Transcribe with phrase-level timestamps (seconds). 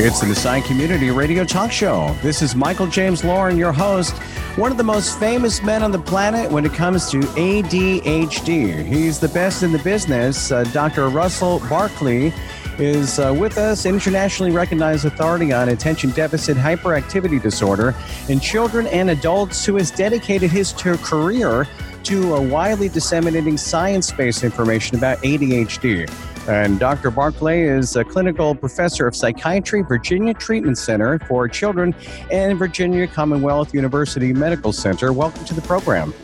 [0.00, 2.16] It's the Messiah Community Radio Talk Show.
[2.22, 4.16] This is Michael James Lauren, your host,
[4.54, 8.86] one of the most famous men on the planet when it comes to ADHD.
[8.86, 10.52] He's the best in the business.
[10.52, 11.08] Uh, Dr.
[11.08, 12.32] Russell Barkley
[12.78, 17.92] is uh, with us, internationally recognized authority on attention deficit hyperactivity disorder
[18.28, 21.66] in children and adults, who has dedicated his career
[22.04, 26.08] to widely disseminating science based information about ADHD.
[26.48, 27.10] And Dr.
[27.10, 31.94] Barkley is a clinical professor of psychiatry, Virginia Treatment Center for Children,
[32.32, 35.12] and Virginia Commonwealth University Medical Center.
[35.12, 36.14] Welcome to the program.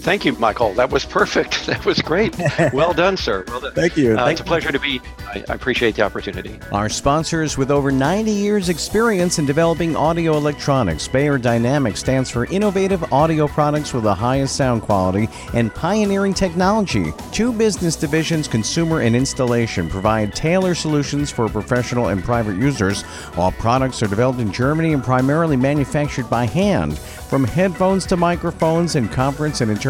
[0.00, 0.72] Thank you, Michael.
[0.74, 1.66] That was perfect.
[1.70, 2.36] That was great.
[2.72, 3.44] Well done, sir.
[3.46, 3.72] Well done.
[3.74, 4.14] Thank you.
[4.14, 5.00] Uh, Thank it's a pleasure to be.
[5.28, 6.58] I, I appreciate the opportunity.
[6.72, 11.06] Our sponsors with over 90 years' experience in developing audio electronics.
[11.06, 17.12] Beyerdynamic stands for innovative audio products with the highest sound quality and pioneering technology.
[17.30, 23.04] Two business divisions, consumer and installation, provide tailored solutions for professional and private users.
[23.36, 26.98] All products are developed in Germany and primarily manufactured by hand.
[26.98, 29.89] From headphones to microphones and conference and interpretation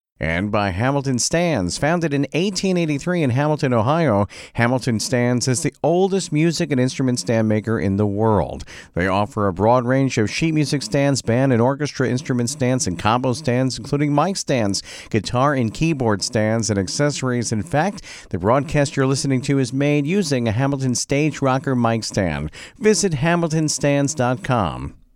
[0.21, 1.79] and by Hamilton Stands.
[1.79, 7.49] Founded in 1883 in Hamilton, Ohio, Hamilton Stands is the oldest music and instrument stand
[7.49, 8.63] maker in the world.
[8.93, 12.99] They offer a broad range of sheet music stands, band and orchestra instrument stands, and
[12.99, 17.51] combo stands, including mic stands, guitar and keyboard stands, and accessories.
[17.51, 22.03] In fact, the broadcast you're listening to is made using a Hamilton Stage Rocker mic
[22.03, 22.51] stand.
[22.77, 25.00] Visit hamiltonstands.com.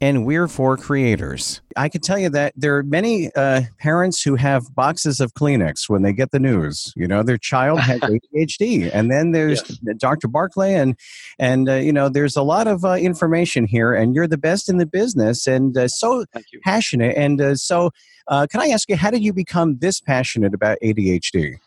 [0.00, 1.60] and we're for creators.
[1.76, 5.88] I can tell you that there are many uh, parents who have boxes of Kleenex
[5.88, 6.92] when they get the news.
[6.96, 8.00] You know, their child has
[8.34, 9.96] ADHD, and then there's yes.
[9.98, 10.28] Dr.
[10.28, 10.96] Barkley, and
[11.38, 14.68] and uh, you know, there's a lot of uh, information here, and you're the best
[14.68, 16.24] in the business, and uh, so
[16.64, 17.16] passionate.
[17.16, 17.90] And uh, so,
[18.28, 21.58] uh, can I ask you, how did you become this passionate about ADHD?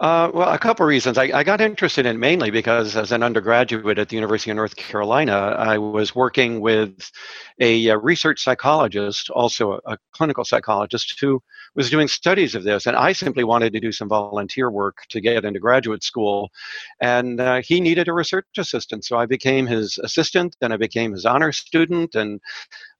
[0.00, 1.16] Uh, well, a couple reasons.
[1.18, 4.74] I, I, got interested in mainly because as an undergraduate at the University of North
[4.74, 7.12] Carolina, I was working with
[7.60, 11.40] a, a research psychologist, also a, a, clinical psychologist, who
[11.74, 12.86] was doing studies of this.
[12.86, 16.50] And I simply wanted to do some volunteer work to get into graduate school.
[17.00, 19.04] And uh, he needed a research assistant.
[19.04, 22.14] So I became his assistant, then I became his honor student.
[22.14, 22.40] And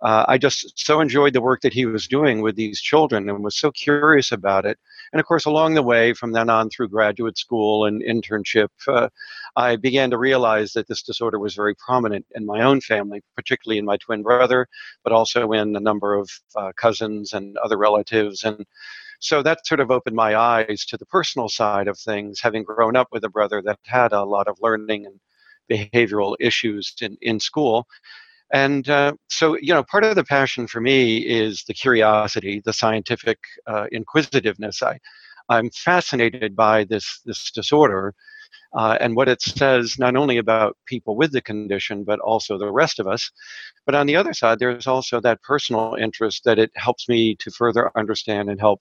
[0.02, 3.44] uh, I just so enjoyed the work that he was doing with these children and
[3.44, 4.78] was so curious about it.
[5.12, 9.08] And of course, along the way, from then on through graduate school and internship, uh,
[9.54, 13.78] I began to realize that this disorder was very prominent in my own family, particularly
[13.78, 14.66] in my twin brother,
[15.04, 18.42] but also in a number of uh, cousins and other relatives.
[18.42, 18.63] And
[19.20, 22.96] so that sort of opened my eyes to the personal side of things, having grown
[22.96, 25.20] up with a brother that had a lot of learning and
[25.70, 27.86] behavioral issues in, in school.
[28.52, 32.72] And uh, so, you know, part of the passion for me is the curiosity, the
[32.72, 34.82] scientific uh, inquisitiveness.
[34.82, 34.98] I,
[35.48, 38.14] I'm fascinated by this this disorder
[38.74, 42.70] uh, and what it says not only about people with the condition, but also the
[42.70, 43.30] rest of us.
[43.86, 47.50] But on the other side, there's also that personal interest that it helps me to
[47.50, 48.80] further understand and help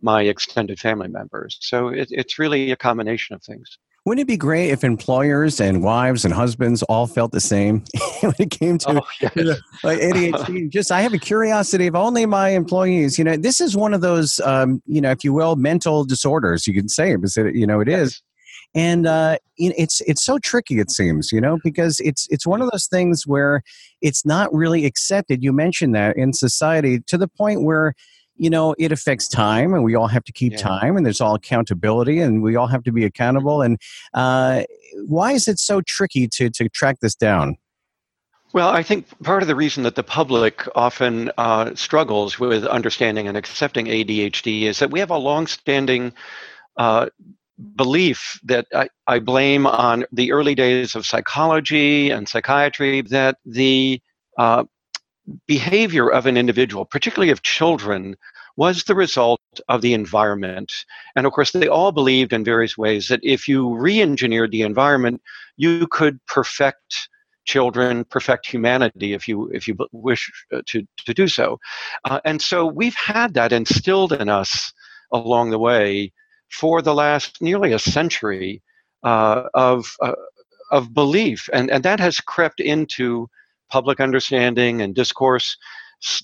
[0.00, 1.56] my extended family members.
[1.60, 3.78] So it, it's really a combination of things.
[4.06, 7.82] Wouldn't it be great if employers and wives and husbands all felt the same
[8.20, 9.34] when it came to oh, yes.
[9.82, 10.68] like ADHD?
[10.70, 13.18] Just I have a curiosity of only my employees.
[13.18, 16.68] You know, this is one of those, um, you know, if you will, mental disorders.
[16.68, 18.22] You can say because it, you know it is,
[18.76, 20.78] and uh, it's it's so tricky.
[20.78, 23.62] It seems, you know, because it's it's one of those things where
[24.02, 25.42] it's not really accepted.
[25.42, 27.94] You mentioned that in society to the point where
[28.36, 30.58] you know it affects time and we all have to keep yeah.
[30.58, 33.80] time and there's all accountability and we all have to be accountable and
[34.12, 34.62] uh,
[35.06, 37.56] why is it so tricky to to track this down
[38.52, 43.26] Well, I think part of the reason that the public often uh, struggles with understanding
[43.26, 46.12] and accepting ADHD is that we have a long-standing
[46.76, 47.08] uh,
[47.76, 54.00] belief that I, I, blame on the early days of psychology and psychiatry that the
[54.36, 54.64] uh,
[55.46, 58.16] behavior of an individual, particularly of children,
[58.56, 60.72] was the result of the environment.
[61.14, 64.62] And of course, they all believed in various ways that if you re engineered the
[64.62, 65.22] environment,
[65.56, 67.08] you could perfect
[67.46, 71.58] children perfect humanity if you if you wish uh, to to do so
[72.04, 74.72] uh, and so we've had that instilled in us
[75.12, 76.12] along the way
[76.50, 78.62] for the last nearly a century
[79.02, 80.12] uh, of uh,
[80.70, 81.48] of belief.
[81.52, 83.28] And and that has crept into
[83.70, 85.56] public understanding and discourse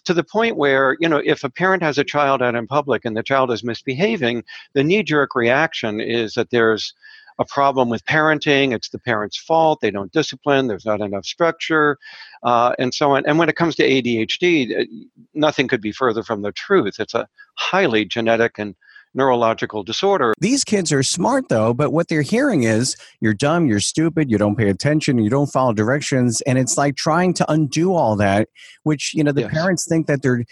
[0.05, 3.05] to the point where you know if a parent has a child out in public
[3.05, 6.93] and the child is misbehaving the knee jerk reaction is that there's
[7.39, 11.97] a problem with parenting it's the parent's fault they don't discipline there's not enough structure
[12.43, 13.25] uh, and so on.
[13.27, 14.87] And when it comes to adhd
[15.35, 16.97] nothing could be further from the truth.
[16.99, 18.75] It's a highly genetic and
[19.15, 20.35] neurological disorder.
[20.39, 24.39] These kids are smart though, but what they're hearing is you're dumb, you're stupid, you
[24.39, 28.49] don't pay attention, you don't follow directions, and it's like trying to undo all that,
[28.85, 29.53] which you know the yes.
[29.53, 30.45] parents think that they're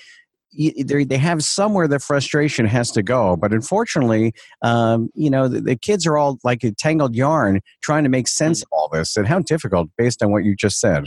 [0.52, 3.36] they have somewhere the frustration has to go.
[3.36, 8.02] But unfortunately, um, you know, the, the, kids are all like a tangled yarn trying
[8.02, 8.62] to make sense mm.
[8.64, 9.16] of all this.
[9.16, 11.04] And how difficult, based on what you just said.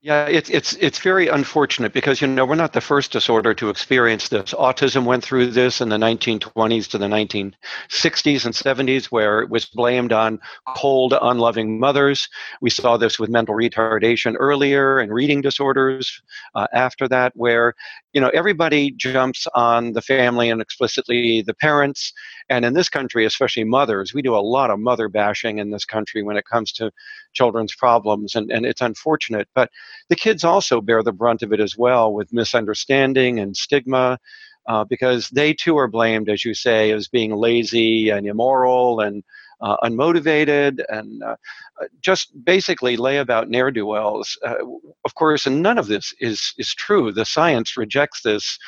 [0.00, 3.68] Yeah, it's it's it's very unfortunate because you know we're not the first disorder to
[3.68, 4.54] experience this.
[4.54, 9.66] Autism went through this in the 1920s to the 1960s and 70s, where it was
[9.66, 10.38] blamed on
[10.76, 12.28] cold, unloving mothers.
[12.60, 16.20] We saw this with mental retardation earlier and reading disorders
[16.54, 17.74] uh, after that, where
[18.12, 22.12] you know everybody jumps on the family and explicitly the parents.
[22.50, 25.84] And in this country, especially mothers, we do a lot of mother bashing in this
[25.84, 26.90] country when it comes to
[27.34, 29.48] children's problems, and, and it's unfortunate.
[29.54, 29.70] But
[30.08, 34.18] the kids also bear the brunt of it as well with misunderstanding and stigma.
[34.66, 39.24] Uh, because they too are blamed, as you say, as being lazy and immoral and
[39.60, 41.36] uh, unmotivated and uh,
[41.80, 44.38] uh just basically lay about ne'er do wells.
[44.44, 44.56] Uh,
[45.04, 47.12] of course, and none of this is is true.
[47.12, 48.58] The science rejects this,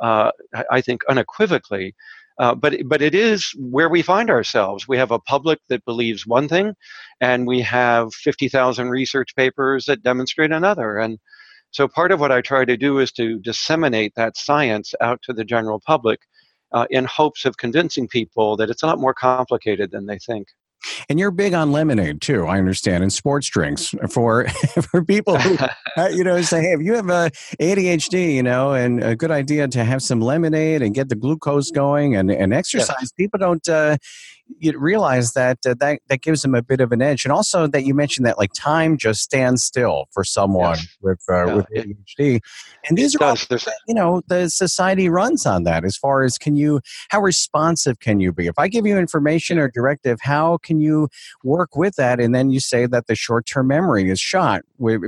[0.00, 0.30] uh,
[0.70, 1.94] I think, unequivocally.
[2.40, 4.88] Uh, but but it is where we find ourselves.
[4.88, 6.74] We have a public that believes one thing,
[7.20, 10.96] and we have fifty thousand research papers that demonstrate another.
[10.98, 11.18] And
[11.70, 15.34] so part of what I try to do is to disseminate that science out to
[15.34, 16.20] the general public,
[16.72, 20.48] uh, in hopes of convincing people that it's a lot more complicated than they think.
[21.08, 24.48] And you're big on lemonade too, I understand, and sports drinks for
[24.82, 25.56] for people who
[25.96, 27.30] uh, you know say, hey, if you have a
[27.60, 31.70] ADHD, you know, and a good idea to have some lemonade and get the glucose
[31.70, 32.96] going and and exercise.
[33.00, 33.12] Yes.
[33.12, 33.96] People don't, uh,
[34.58, 37.66] you realize that uh, that that gives them a bit of an edge, and also
[37.66, 40.96] that you mentioned that like time just stands still for someone yes.
[41.00, 42.42] with uh, yeah, with ADHD, it,
[42.88, 43.36] and these are all,
[43.86, 45.84] you know the society runs on that.
[45.84, 46.80] As far as can you,
[47.10, 48.46] how responsive can you be?
[48.46, 51.08] If I give you information or directive, how can you
[51.44, 52.20] work with that?
[52.20, 54.62] And then you say that the short term memory is shot,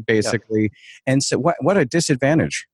[0.06, 1.12] basically, yeah.
[1.12, 2.66] and so what what a disadvantage.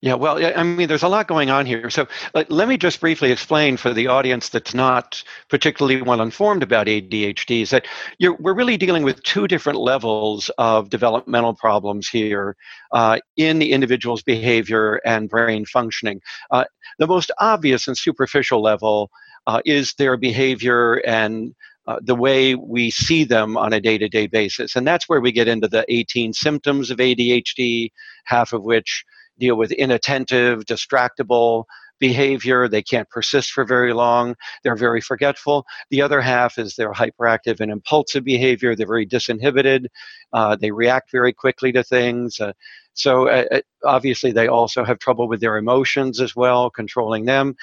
[0.00, 1.90] Yeah, well, I mean, there's a lot going on here.
[1.90, 6.86] So let me just briefly explain for the audience that's not particularly well informed about
[6.86, 7.84] ADHD is that
[8.20, 12.54] we're really dealing with two different levels of developmental problems here
[12.92, 16.20] uh, in the individual's behavior and brain functioning.
[16.52, 16.64] Uh,
[17.00, 19.10] the most obvious and superficial level
[19.48, 21.56] uh, is their behavior and
[21.88, 24.76] uh, the way we see them on a day to day basis.
[24.76, 27.90] And that's where we get into the 18 symptoms of ADHD,
[28.26, 29.04] half of which
[29.38, 31.64] deal with inattentive, distractible
[31.98, 32.68] behavior.
[32.68, 34.36] They can't persist for very long.
[34.62, 35.66] They're very forgetful.
[35.90, 38.74] The other half is they're hyperactive and impulsive behavior.
[38.74, 39.86] They're very disinhibited.
[40.32, 42.40] Uh, they react very quickly to things.
[42.40, 42.52] Uh,
[42.94, 47.54] so uh, uh obviously, they also have trouble with their emotions as well, controlling them.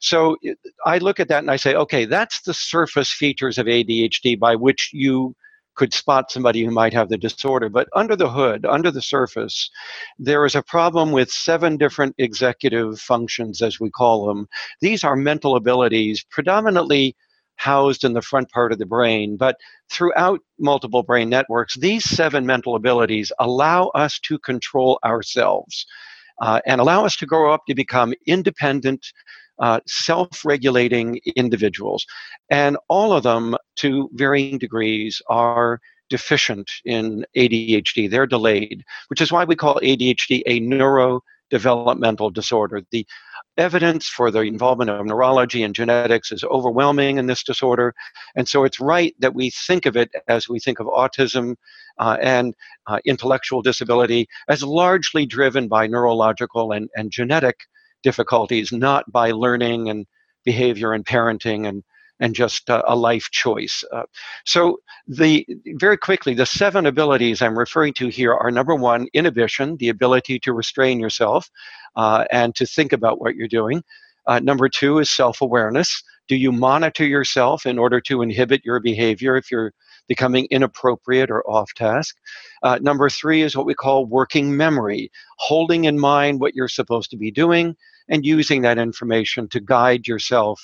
[0.00, 0.36] So
[0.84, 4.56] I look at that and I say, okay, that's the surface features of ADHD by
[4.56, 5.34] which you
[5.74, 7.68] could spot somebody who might have the disorder.
[7.68, 9.70] But under the hood, under the surface,
[10.18, 14.48] there is a problem with seven different executive functions, as we call them.
[14.80, 17.16] These are mental abilities predominantly
[17.56, 19.56] housed in the front part of the brain, but
[19.88, 25.86] throughout multiple brain networks, these seven mental abilities allow us to control ourselves.
[26.40, 29.12] Uh, and allow us to grow up to become independent,
[29.58, 32.06] uh, self regulating individuals.
[32.50, 35.80] And all of them, to varying degrees, are
[36.10, 38.10] deficient in ADHD.
[38.10, 42.82] They're delayed, which is why we call ADHD a neuro developmental disorder.
[42.90, 43.06] The
[43.58, 47.94] evidence for the involvement of neurology and genetics is overwhelming in this disorder.
[48.34, 51.56] And so it's right that we think of it as we think of autism
[51.98, 52.54] uh, and
[52.86, 57.60] uh, intellectual disability as largely driven by neurological and, and genetic
[58.02, 60.06] difficulties, not by learning and
[60.44, 61.82] behavior and parenting and
[62.20, 63.82] and just uh, a life choice.
[63.92, 64.04] Uh,
[64.44, 64.78] so
[65.08, 65.44] the
[65.74, 70.38] very quickly, the seven abilities I'm referring to here are number one, inhibition, the ability
[70.40, 71.50] to restrain yourself
[71.96, 73.82] uh, and to think about what you're doing.
[74.28, 76.02] Uh, number two is self-awareness.
[76.28, 79.72] Do you monitor yourself in order to inhibit your behavior if you're
[80.06, 82.16] becoming inappropriate or off task?
[82.62, 87.10] Uh, number three is what we call working memory, holding in mind what you're supposed
[87.10, 87.74] to be doing
[88.08, 90.60] and using that information to guide yourself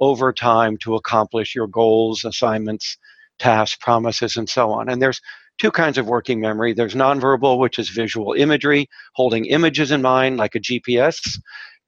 [0.00, 2.96] over time to accomplish your goals, assignments,
[3.38, 4.88] tasks, promises, and so on.
[4.88, 5.20] And there's
[5.58, 6.72] two kinds of working memory.
[6.72, 11.38] There's nonverbal, which is visual imagery, holding images in mind like a GPS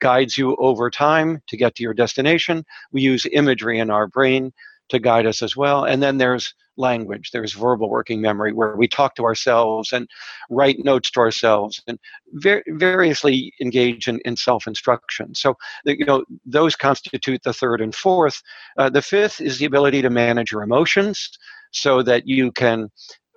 [0.01, 2.65] guides you over time to get to your destination.
[2.93, 4.53] We use imagery in our brain
[4.91, 5.85] to guide us as well.
[5.85, 7.31] And then there's language.
[7.31, 10.09] There's verbal working memory where we talk to ourselves and
[10.51, 11.99] write notes to ourselves and
[12.33, 15.35] var- variously engage in, in self-instruction.
[15.35, 15.55] So,
[15.85, 18.43] you know, those constitute the third and fourth.
[18.79, 21.31] Uh, the fifth is the ability to manage your emotions
[21.73, 22.91] so that you can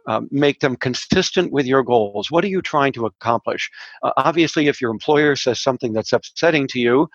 [0.07, 2.31] um, make them consistent with your goals.
[2.31, 3.69] What are you trying to accomplish?
[4.01, 7.07] Uh, obviously, if your employer says something that's upsetting to you,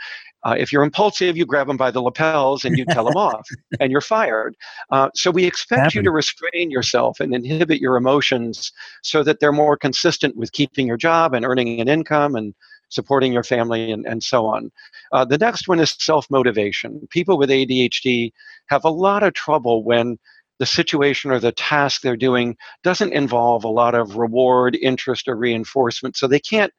[0.45, 3.47] uh, if you're impulsive, you grab them by the lapels and you tell them off,
[3.81, 4.55] and you're fired.
[4.91, 8.73] Uh, so we expect you to restrain yourself and inhibit your emotions
[9.03, 12.55] so that they're more consistent with keeping your job and earning an income and
[12.91, 14.71] supporting your family and, and so on.
[15.13, 17.07] Uh, the next one is self motivation.
[17.11, 18.33] People with ADHD
[18.67, 20.19] have a lot of trouble when
[20.59, 25.37] the situation or the task they're doing doesn't involve a lot of reward, interest, or
[25.37, 26.17] reinforcement.
[26.17, 26.73] So they can't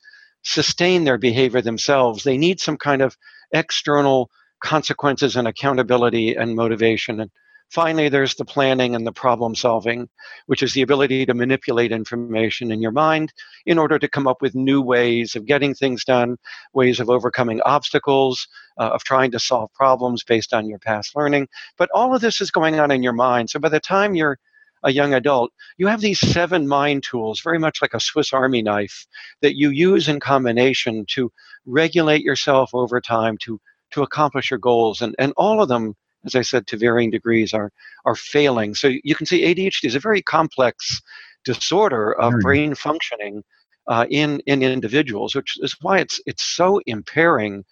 [0.44, 2.24] sustain their behavior themselves.
[2.24, 3.18] They need some kind of
[3.52, 4.30] external
[4.62, 7.20] consequences and accountability and motivation.
[7.20, 7.32] And
[7.70, 10.08] finally, there's the planning and the problem solving,
[10.48, 13.34] which is the ability to manipulate information in your mind
[13.66, 16.38] in order to come up with new ways of getting things done,
[16.74, 18.48] ways of overcoming obstacles,
[18.80, 21.48] uh, of trying to solve problems based on your past learning.
[21.78, 23.50] But all of this is going on in your mind.
[23.50, 24.40] So by the time you're
[24.86, 28.62] a young adult, you have these seven mind tools, very much like a Swiss Army
[28.62, 29.06] knife,
[29.42, 31.32] that you use in combination to
[31.66, 33.60] regulate yourself over time to
[33.92, 35.02] to accomplish your goals.
[35.02, 37.72] And and all of them, as I said, to varying degrees, are
[38.06, 38.76] are failing.
[38.76, 41.02] So you can see ADHD is a very complex
[41.44, 42.42] disorder of mm.
[42.42, 43.44] brain functioning
[43.88, 47.64] uh, in in individuals, which is why it's it's so impairing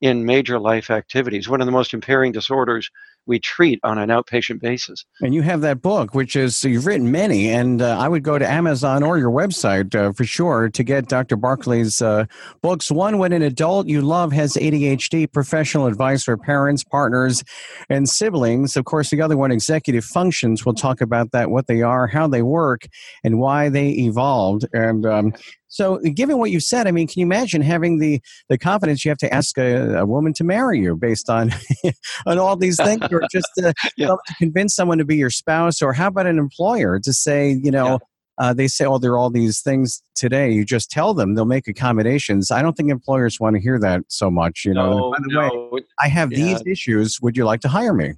[0.00, 1.48] in major life activities.
[1.48, 2.90] One of the most impairing disorders
[3.26, 5.04] we treat on an outpatient basis.
[5.20, 8.38] And you have that book, which is you've written many, and uh, I would go
[8.38, 11.36] to Amazon or your website uh, for sure to get Dr.
[11.36, 12.26] Barkley's uh,
[12.62, 12.90] books.
[12.90, 17.42] One, when an adult you love has ADHD, professional advice for parents, partners,
[17.88, 18.76] and siblings.
[18.76, 20.64] Of course, the other one, executive functions.
[20.64, 22.86] We'll talk about that, what they are, how they work,
[23.24, 24.66] and why they evolved.
[24.72, 25.34] And um,
[25.68, 29.10] so, given what you said, I mean, can you imagine having the the confidence you
[29.10, 31.52] have to ask a, a woman to marry you based on
[32.26, 34.08] on all these things, or just to, yeah.
[34.08, 37.70] to, convince someone to be your spouse, or how about an employer to say, you
[37.70, 37.92] know.
[37.92, 37.98] Yeah.
[38.38, 41.46] Uh, they say, "Oh, there are all these things today." You just tell them; they'll
[41.46, 42.50] make accommodations.
[42.50, 44.62] I don't think employers want to hear that so much.
[44.66, 45.10] You know.
[45.10, 45.68] By the no.
[45.72, 46.38] way, I have yeah.
[46.44, 47.18] these issues.
[47.22, 48.12] Would you like to hire me?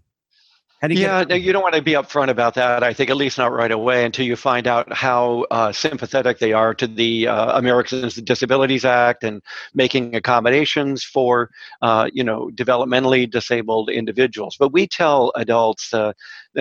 [0.86, 2.84] Yeah, you don't want to be upfront about that.
[2.84, 6.52] I think at least not right away until you find out how uh, sympathetic they
[6.52, 9.42] are to the uh, Americans with Disabilities Act and
[9.74, 11.50] making accommodations for
[11.82, 14.56] uh, you know developmentally disabled individuals.
[14.56, 16.12] But we tell adults uh,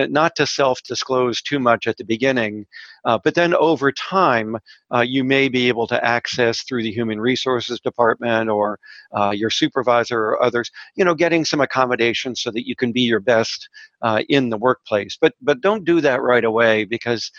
[0.06, 2.66] not to self-disclose too much at the beginning,
[3.04, 4.56] uh, but then over time,
[4.94, 8.78] uh, you may be able to access through the human resources department or
[9.16, 13.02] uh, your supervisor or others, you know, getting some accommodations so that you can be
[13.02, 13.68] your best
[14.02, 15.16] uh, in the workplace.
[15.20, 17.30] But but don't do that right away because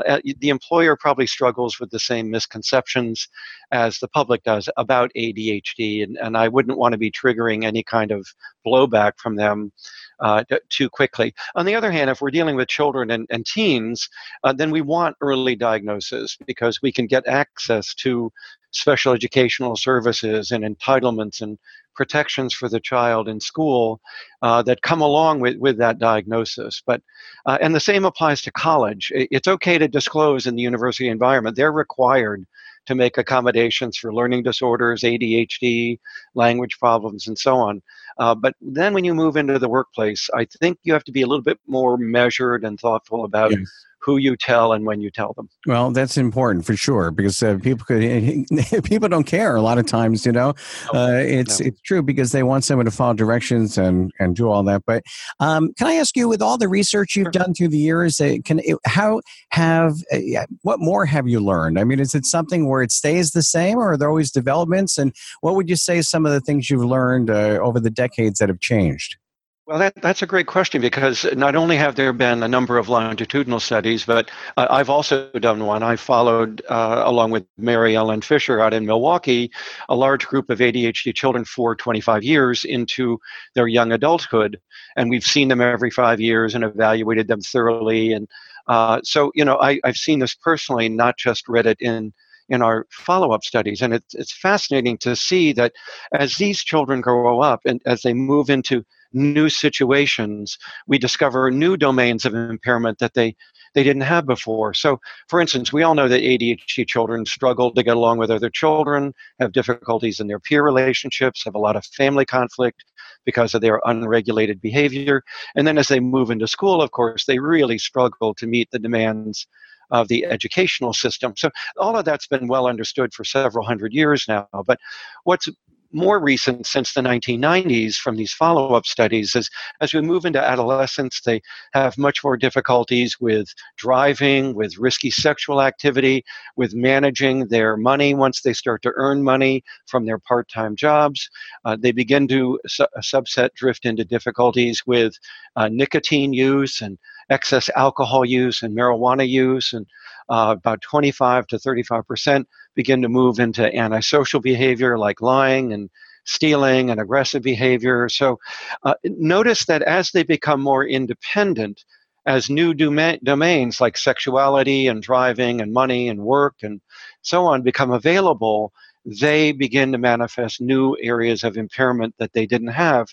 [0.00, 3.28] uh, the employer probably struggles with the same misconceptions
[3.70, 7.82] as the public does about ADHD, and, and I wouldn't want to be triggering any
[7.82, 8.26] kind of
[8.66, 9.72] blowback from them
[10.20, 11.34] uh, too quickly.
[11.54, 14.08] On the other hand, if we're dealing with children and, and teens,
[14.44, 18.30] uh, then we want early diagnosis because we can get access to
[18.70, 21.58] special educational services and entitlements and
[21.94, 24.00] protections for the child in school
[24.42, 26.82] uh, that come along with, with that diagnosis.
[26.86, 27.02] But
[27.46, 29.10] uh, and the same applies to college.
[29.14, 31.56] It's okay to disclose in the university environment.
[31.56, 32.46] They're required
[32.86, 35.98] to make accommodations for learning disorders, ADHD,
[36.34, 37.82] language problems, and so on.
[38.18, 41.22] Uh, but then when you move into the workplace, I think you have to be
[41.22, 43.60] a little bit more measured and thoughtful about yes.
[44.02, 45.48] Who you tell and when you tell them.
[45.66, 48.02] Well, that's important for sure because uh, people could
[48.84, 50.26] people don't care a lot of times.
[50.26, 50.50] You know,
[50.94, 51.66] uh, it's no.
[51.66, 54.82] it's true because they want someone to follow directions and and do all that.
[54.86, 55.04] But
[55.40, 58.36] um, can I ask you, with all the research you've done through the years, uh,
[58.44, 61.78] can how have uh, what more have you learned?
[61.78, 64.98] I mean, is it something where it stays the same, or are there always developments?
[64.98, 68.38] And what would you say some of the things you've learned uh, over the decades
[68.38, 69.16] that have changed?
[69.64, 72.88] Well, that, that's a great question because not only have there been a number of
[72.88, 75.84] longitudinal studies, but uh, I've also done one.
[75.84, 79.52] I followed, uh, along with Mariellen Fischer out in Milwaukee,
[79.88, 83.20] a large group of ADHD children for 25 years into
[83.54, 84.58] their young adulthood.
[84.96, 88.12] And we've seen them every five years and evaluated them thoroughly.
[88.12, 88.26] And
[88.66, 92.12] uh, so, you know, I, I've seen this personally, not just read it in
[92.48, 95.72] in our follow-up studies and it's, it's fascinating to see that
[96.12, 101.76] as these children grow up and as they move into new situations, we discover new
[101.76, 103.36] domains of impairment that they
[103.74, 104.74] they didn't have before.
[104.74, 108.50] So, for instance, we all know that ADHD children struggle to get along with other
[108.50, 112.84] children, have difficulties in their peer relationships, have a lot of family conflict
[113.24, 115.22] because of their unregulated behavior.
[115.54, 118.78] And then as they move into school, of course, they really struggle to meet the
[118.78, 119.46] demands
[119.90, 121.34] of the educational system.
[121.36, 124.48] So all of that's been well understood for several hundred years now.
[124.66, 124.80] But
[125.24, 125.48] what's
[125.92, 130.40] more recent since the 1990s from these follow up studies is as we move into
[130.40, 131.40] adolescence, they
[131.72, 136.24] have much more difficulties with driving, with risky sexual activity,
[136.56, 141.28] with managing their money once they start to earn money from their part time jobs.
[141.64, 145.14] Uh, they begin to su- subset drift into difficulties with
[145.56, 146.98] uh, nicotine use and
[147.30, 149.86] excess alcohol use and marijuana use and
[150.28, 155.90] uh, about 25 to 35 percent begin to move into antisocial behavior like lying and
[156.24, 158.08] stealing and aggressive behavior.
[158.08, 158.38] So
[158.84, 161.84] uh, notice that as they become more independent,
[162.26, 166.80] as new doma- domains like sexuality and driving and money and work and
[167.22, 168.72] so on become available,
[169.04, 173.08] they begin to manifest new areas of impairment that they didn't have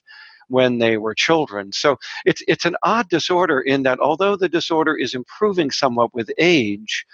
[0.50, 1.72] when they were children.
[1.72, 6.29] So it's it's an odd disorder in that although the disorder is improving somewhat with
[6.38, 7.06] age,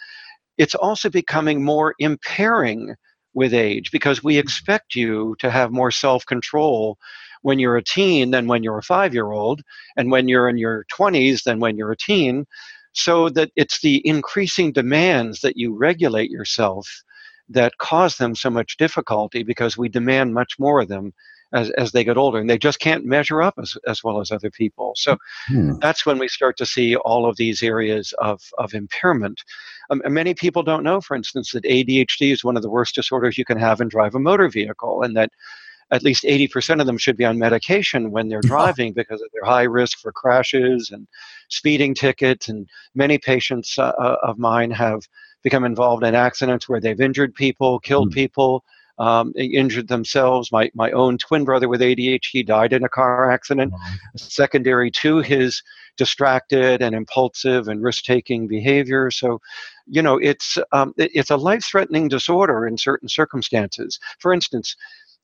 [0.58, 2.96] it's also becoming more impairing
[3.34, 4.40] with age because we mm.
[4.40, 6.98] expect you to have more self control
[7.42, 9.62] when you're a teen than when you're a five year old,
[9.98, 12.46] and when you're in your 20s than when you're a teen.
[12.94, 16.88] So that it's the increasing demands that you regulate yourself
[17.50, 21.14] that cause them so much difficulty because we demand much more of them
[21.54, 24.32] as, as they get older and they just can't measure up as, as well as
[24.32, 25.74] other people so hmm.
[25.82, 29.42] that's when we start to see all of these areas of, of impairment
[29.90, 33.38] um, many people don't know for instance that adhd is one of the worst disorders
[33.38, 35.32] you can have and drive a motor vehicle and that
[35.92, 39.46] at least 80% of them should be on medication when they're driving because of their
[39.46, 41.08] high risk for crashes and
[41.50, 45.08] speeding tickets and many patients uh, uh of mine have
[45.44, 48.16] become involved in accidents where they've injured people killed mm.
[48.16, 48.64] people
[48.98, 50.52] um, injured themselves.
[50.52, 53.74] My, my own twin brother with ADHD died in a car accident,
[54.16, 55.62] secondary to his
[55.98, 59.10] distracted and impulsive and risk taking behavior.
[59.12, 59.40] So,
[59.88, 64.00] you know, it's, um, it, it's a life threatening disorder in certain circumstances.
[64.20, 64.76] For instance,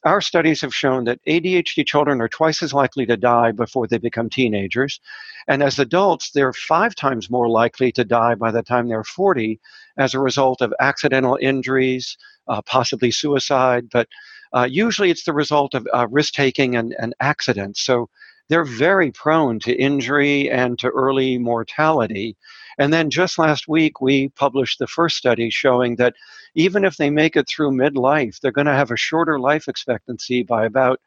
[0.03, 3.97] our studies have shown that ADHD children are twice as likely to die before they
[3.97, 4.99] become teenagers.
[5.47, 9.59] And as adults, they're five times more likely to die by the time they're 40
[9.97, 14.07] as a result of accidental injuries, uh, possibly suicide, but
[14.53, 17.81] uh, usually it's the result of uh, risk taking and, and accidents.
[17.81, 18.09] So
[18.51, 22.35] they're very prone to injury and to early mortality.
[22.77, 26.15] And then just last week, we published the first study showing that
[26.53, 30.43] even if they make it through midlife, they're going to have a shorter life expectancy
[30.43, 30.99] by about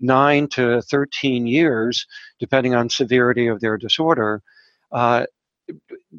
[0.00, 2.04] 9 to 13 years,
[2.40, 4.42] depending on severity of their disorder,
[4.90, 5.24] uh,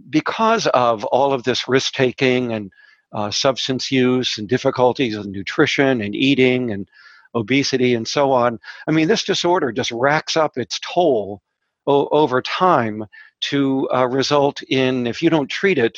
[0.10, 2.72] because of all of this risk taking and
[3.12, 6.88] uh, substance use and difficulties with nutrition and eating and
[7.36, 8.60] obesity and so on.
[8.88, 11.42] I mean, this disorder just racks up its toll
[11.88, 13.06] o- over time
[13.42, 15.98] to uh, result in, if you don't treat it,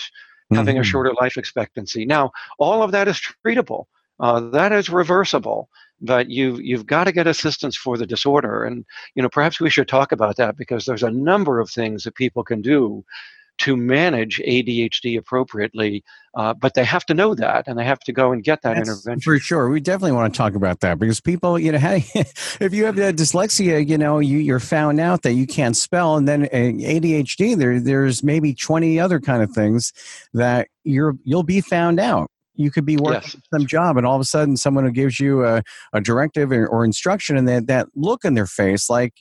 [0.53, 0.81] having mm-hmm.
[0.81, 2.05] a shorter life expectancy.
[2.05, 3.85] Now, all of that is treatable.
[4.19, 5.67] Uh, that is reversible,
[5.99, 9.69] but you you've got to get assistance for the disorder, and you know perhaps we
[9.69, 13.03] should talk about that because there's a number of things that people can do
[13.59, 16.03] to manage ADHD appropriately,
[16.35, 18.75] uh, but they have to know that and they have to go and get that
[18.75, 19.21] That's intervention.
[19.21, 22.05] For sure, we definitely want to talk about that because people, you know, hey,
[22.59, 26.27] if you have dyslexia, you know, you, you're found out that you can't spell, and
[26.27, 29.93] then uh, ADHD, there there's maybe 20 other kind of things
[30.33, 32.29] that you're you'll be found out.
[32.55, 33.37] You could be working yes.
[33.53, 36.67] some job and all of a sudden someone who gives you a, a directive or,
[36.67, 39.13] or, instruction and that, that look in their face like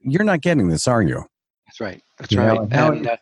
[0.00, 1.24] you're not getting this are you?
[1.66, 2.02] That's right.
[2.18, 2.68] That's you right.
[2.70, 3.16] know, and, uh,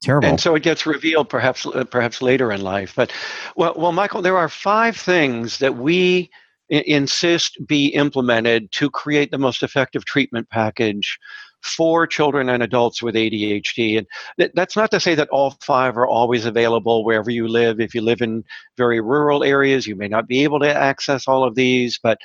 [0.00, 0.28] Terrible.
[0.28, 2.94] And so it gets revealed perhaps uh, perhaps later in life.
[2.96, 3.12] But
[3.56, 6.30] well, well, Michael, there are five things that we
[6.70, 11.18] insist be implemented to create the most effective treatment package
[11.62, 13.98] for children and adults with ADHD.
[13.98, 14.06] And
[14.38, 17.80] th- that's not to say that all five are always available wherever you live.
[17.80, 18.44] If you live in
[18.76, 22.18] very rural areas, you may not be able to access all of these, but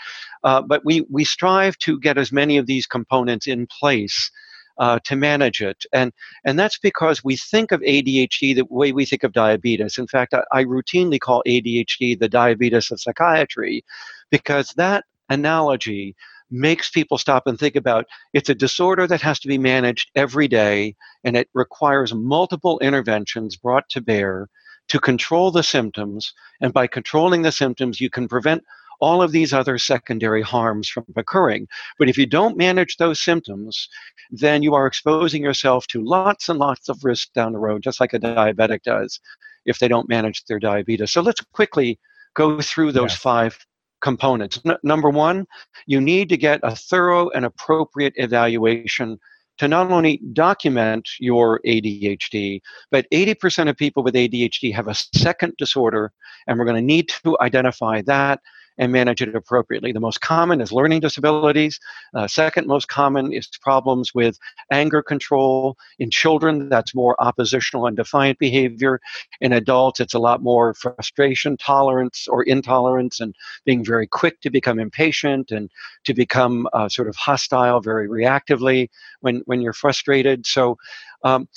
[0.44, 4.32] uh, but we we strive to get as many of these components in place.
[4.78, 6.12] Uh, to manage it, and
[6.44, 9.98] and that's because we think of ADHD the way we think of diabetes.
[9.98, 13.86] In fact, I, I routinely call ADHD the diabetes of psychiatry,
[14.32, 16.16] because that analogy
[16.52, 20.48] makes people stop and think about it's a disorder that has to be managed every
[20.48, 24.48] day and it requires multiple interventions brought to bear
[24.88, 28.64] to control the symptoms and by controlling the symptoms you can prevent
[29.00, 31.68] all of these other secondary harms from occurring
[32.00, 33.88] but if you don't manage those symptoms
[34.32, 38.00] then you are exposing yourself to lots and lots of risk down the road just
[38.00, 39.20] like a diabetic does
[39.66, 42.00] if they don't manage their diabetes so let's quickly
[42.36, 43.20] go through those yes.
[43.20, 43.66] five
[44.02, 44.62] components.
[44.66, 45.48] N- number one,
[45.88, 49.20] you need to get a thorough and appropriate evaluation
[49.58, 55.54] to not only document your ADHD, but 80% of people with ADHD have a second
[55.58, 56.12] disorder,
[56.46, 58.42] and we're going to need to identify that
[58.78, 59.92] and manage it appropriately.
[59.92, 61.80] The most common is learning disabilities.
[62.14, 64.38] Uh, second most common is problems with
[64.72, 65.78] anger control.
[66.00, 69.00] In children, that's more oppositional and defiant behavior.
[69.42, 73.36] In adults, it's a lot more frustration, tolerance, or intolerance, and
[73.66, 75.70] being very quick to become impatient and
[76.06, 78.90] to become uh, sort of hostile very reactively
[79.22, 80.46] when, when you're frustrated.
[80.46, 80.78] So
[81.26, 81.50] um,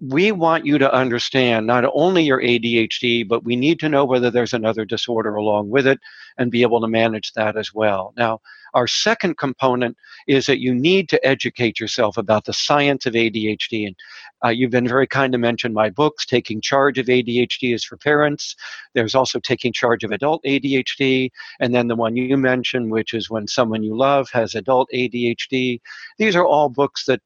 [0.00, 4.30] we want you to understand not only your ADHD, but we need to know whether
[4.30, 6.00] there's another disorder along with it
[6.38, 8.14] and be able to manage that as well.
[8.16, 8.40] Now,
[8.74, 13.86] our second component is that you need to educate yourself about the science of ADHD.
[13.86, 13.96] And
[14.42, 17.98] uh, you've been very kind to mention my books, Taking Charge of ADHD is for
[17.98, 18.56] Parents.
[18.94, 21.30] There's also Taking Charge of Adult ADHD.
[21.60, 25.80] And then the one you mentioned, which is When Someone You Love Has Adult ADHD.
[26.16, 27.20] These are all books that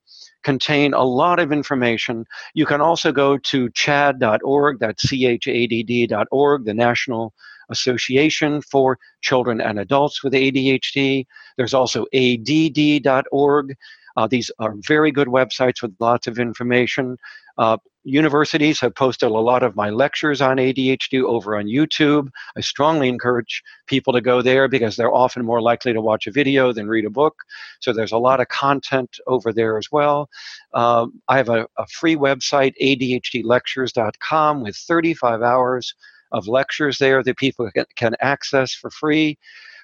[0.47, 2.25] contain a lot of information.
[2.55, 7.35] You can also go to chadd.org, that's C-H-A-D-D.org, the National
[7.69, 11.27] Association for Children and Adults with ADHD.
[11.57, 13.75] There's also ADD.org.
[14.17, 17.17] Uh, these are very good websites with lots of information.
[17.59, 22.29] Uh, universities have posted a lot of my lectures on ADHD over on YouTube.
[22.57, 26.31] I strongly encourage people to go there because they're often more likely to watch a
[26.31, 27.35] video than read a book.
[27.81, 30.31] So there's a lot of content over there as well.
[30.73, 35.95] Um, I have a, a free website, ADHDlectures.com, with 35 hours
[36.31, 39.37] of lectures there that people can, can access for free.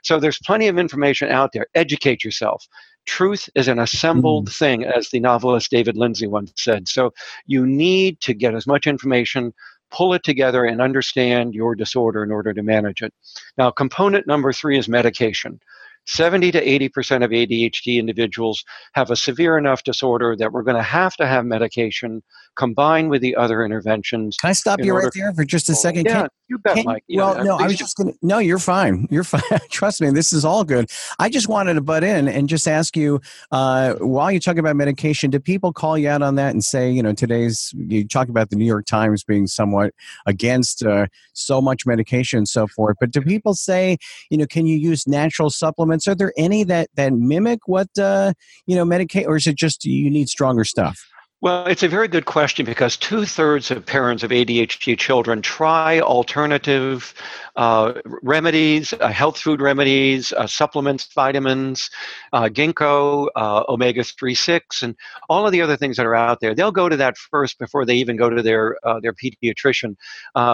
[0.03, 1.67] So there's plenty of information out there.
[1.75, 2.67] Educate yourself.
[3.07, 4.57] Truth is an assembled mm.
[4.57, 6.88] thing, as the novelist David Lindsay once said.
[6.88, 7.12] So
[7.47, 9.53] you need to get as much information,
[9.91, 13.12] pull it together, and understand your disorder in order to manage it.
[13.59, 15.61] Now, component number three is medication.
[16.07, 20.83] 70 to 80% of ADHD individuals have a severe enough disorder that we're going to
[20.83, 22.23] have to have medication
[22.57, 24.37] combined with the other interventions.
[24.37, 26.07] Can I stop you right there for just a second?
[26.07, 27.05] Yeah, can, you bet, can, Mike.
[27.09, 29.07] Yeah, well, no, I was just going to, no, you're fine.
[29.11, 29.43] You're fine.
[29.71, 30.91] Trust me, this is all good.
[31.19, 34.77] I just wanted to butt in and just ask you, uh, while you talk about
[34.77, 38.29] medication, do people call you out on that and say, you know, today's, you talk
[38.29, 39.95] about the New York Times being somewhat
[40.27, 43.97] against uh, so much medication and so forth, but do people say,
[44.31, 45.92] you know, can you use natural supplements?
[46.09, 48.33] Are there any that, that mimic what, uh,
[48.67, 50.99] you know, medicate, or is it just you need stronger stuff?
[51.43, 55.99] Well, it's a very good question because two thirds of parents of ADHD children try
[55.99, 57.13] alternative
[57.57, 61.91] uh, remedies, uh, health food remedies, uh, supplements, vitamins,
[62.33, 64.95] uh, ginkgo, uh, omega 3 6, and
[65.29, 66.55] all of the other things that are out there.
[66.55, 69.97] They'll go to that first before they even go to their, uh, their pediatrician,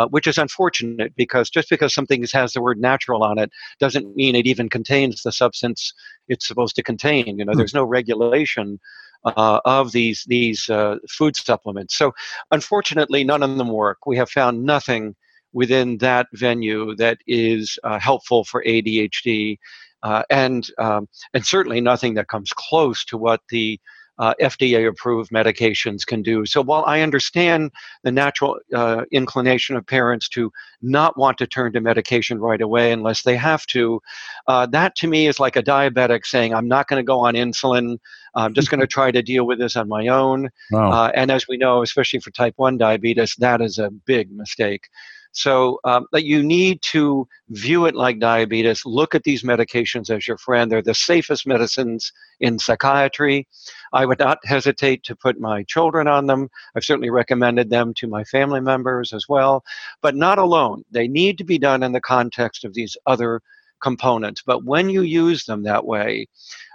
[0.09, 4.35] which is unfortunate because just because something has the word natural on it doesn't mean
[4.35, 5.93] it even contains the substance
[6.29, 7.39] it's supposed to contain.
[7.39, 7.59] You know, hmm.
[7.59, 8.81] there's no regulation
[9.25, 11.97] uh, of these these uh, food supplements.
[11.97, 12.13] So,
[12.51, 14.07] unfortunately, none of them work.
[14.07, 15.15] We have found nothing
[15.53, 19.59] within that venue that is uh, helpful for ADHD,
[20.03, 23.81] uh, and um, and certainly nothing that comes close to what the
[24.19, 26.45] uh, FDA approved medications can do.
[26.47, 27.71] So while I understand
[28.03, 30.53] the natural uh, inclination of parents to
[30.83, 34.01] not want to turn to medication right away unless they have to,
[34.47, 37.35] uh, that to me is like a diabetic saying, I'm not going to go on
[37.35, 37.99] insulin.
[38.35, 40.51] I'm just going to try to deal with this on my own.
[40.71, 40.91] Wow.
[40.91, 44.89] Uh, and as we know, especially for type 1 diabetes, that is a big mistake.
[45.33, 48.85] So um, you need to view it like diabetes.
[48.85, 50.71] Look at these medications as your friend.
[50.71, 53.47] They're the safest medicines in psychiatry.
[53.93, 56.49] I would not hesitate to put my children on them.
[56.75, 59.65] I've certainly recommended them to my family members as well,
[60.03, 60.85] but not alone.
[60.91, 63.41] They need to be done in the context of these other
[63.81, 64.43] components.
[64.45, 66.27] But when you use them that way,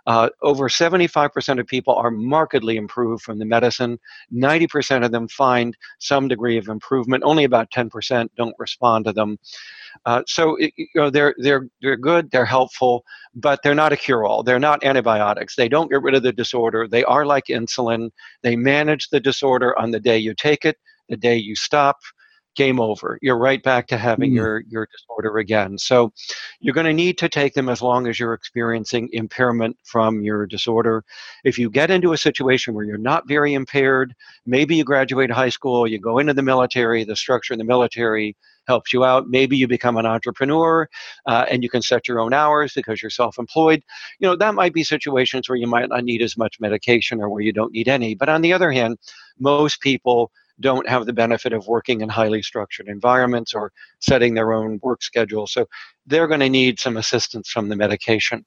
[0.06, 3.98] uh, over 75% of people are markedly improved from the medicine.
[4.34, 7.24] 90% of them find some degree of improvement.
[7.26, 9.38] Only about 10% don't respond to them.
[10.06, 13.98] Uh, so it, you know they're they're they're good, they're helpful, but they're not a
[13.98, 14.44] cure-all.
[14.44, 15.56] They're not antibiotics.
[15.56, 16.88] They don't get rid of the disorder.
[16.88, 18.10] They are like insulin.
[18.42, 20.78] They manage the disorder on the day you take it,
[21.10, 21.98] the day you stop
[22.56, 23.18] game over.
[23.22, 24.36] You're right back to having mm.
[24.36, 25.78] your, your disorder again.
[25.78, 26.14] So
[26.60, 30.46] you're going to need to take them as long as you're experiencing impairment from your
[30.46, 31.04] disorder.
[31.44, 34.14] If you get into a situation where you're not very impaired,
[34.46, 38.36] maybe you graduate high school, you go into the military, the structure in the military
[38.68, 39.28] helps you out.
[39.28, 40.88] Maybe you become an entrepreneur
[41.26, 43.84] uh, and you can set your own hours because you're self employed.
[44.20, 47.30] You know, that might be situations where you might not need as much medication or
[47.30, 48.16] where you don't need any.
[48.16, 48.98] But on the other hand,
[49.40, 54.54] most people don't have the benefit of working in highly structured environments or setting their
[54.54, 55.48] own work schedule.
[55.48, 55.68] So
[56.06, 58.46] they're going to need some assistance from the medication.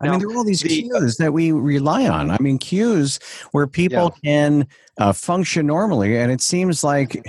[0.00, 2.30] I mean, there are all these the, cues that we rely on.
[2.30, 3.18] I mean, cues
[3.52, 4.30] where people yeah.
[4.30, 7.24] can uh, function normally, and it seems like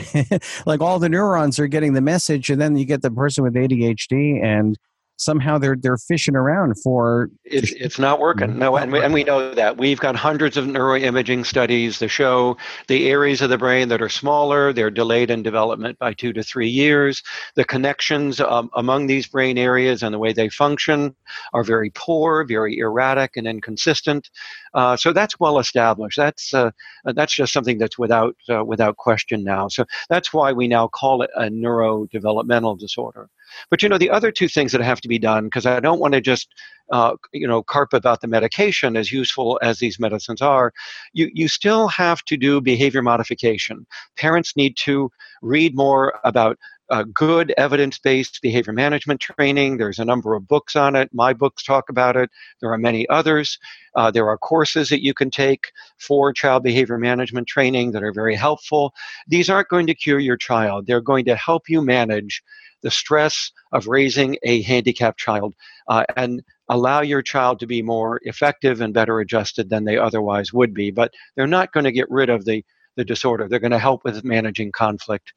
[0.65, 3.53] like all the neurons are getting the message, and then you get the person with
[3.53, 4.77] ADHD, and
[5.17, 8.57] somehow they're they're fishing around for it's, it's not working.
[8.57, 9.77] No and we, and we know that.
[9.77, 14.09] We've got hundreds of neuroimaging studies that show the areas of the brain that are
[14.09, 17.23] smaller they're delayed in development by two to three years.
[17.55, 21.15] The connections um, among these brain areas and the way they function
[21.53, 24.29] are very poor very erratic and inconsistent.
[24.73, 26.17] Uh, so that's well established.
[26.17, 26.71] That's uh,
[27.05, 29.67] that's just something that's without uh, without question now.
[29.67, 33.29] So that's why we now call it a neurodevelopmental disorder
[33.69, 35.99] but you know, the other two things that have to be done, because I don't
[35.99, 36.47] want to just
[36.91, 40.71] uh, you know carp about the medication as useful as these medicines are
[41.13, 43.85] you you still have to do behavior modification.
[44.17, 46.57] Parents need to read more about
[46.89, 49.77] uh, good evidence-based behavior management training.
[49.77, 51.09] There's a number of books on it.
[51.13, 52.29] My books talk about it.
[52.61, 53.57] There are many others.
[53.95, 58.13] Uh, there are courses that you can take for child behavior management training that are
[58.13, 58.93] very helpful.
[59.27, 60.87] These aren't going to cure your child.
[60.87, 62.41] They're going to help you manage
[62.83, 65.55] the stress of raising a handicapped child
[65.87, 70.53] uh, and allow your child to be more effective and better adjusted than they otherwise
[70.53, 70.91] would be.
[70.91, 72.63] But they're not going to get rid of the,
[72.97, 75.31] the disorder, they're going to help with managing conflict.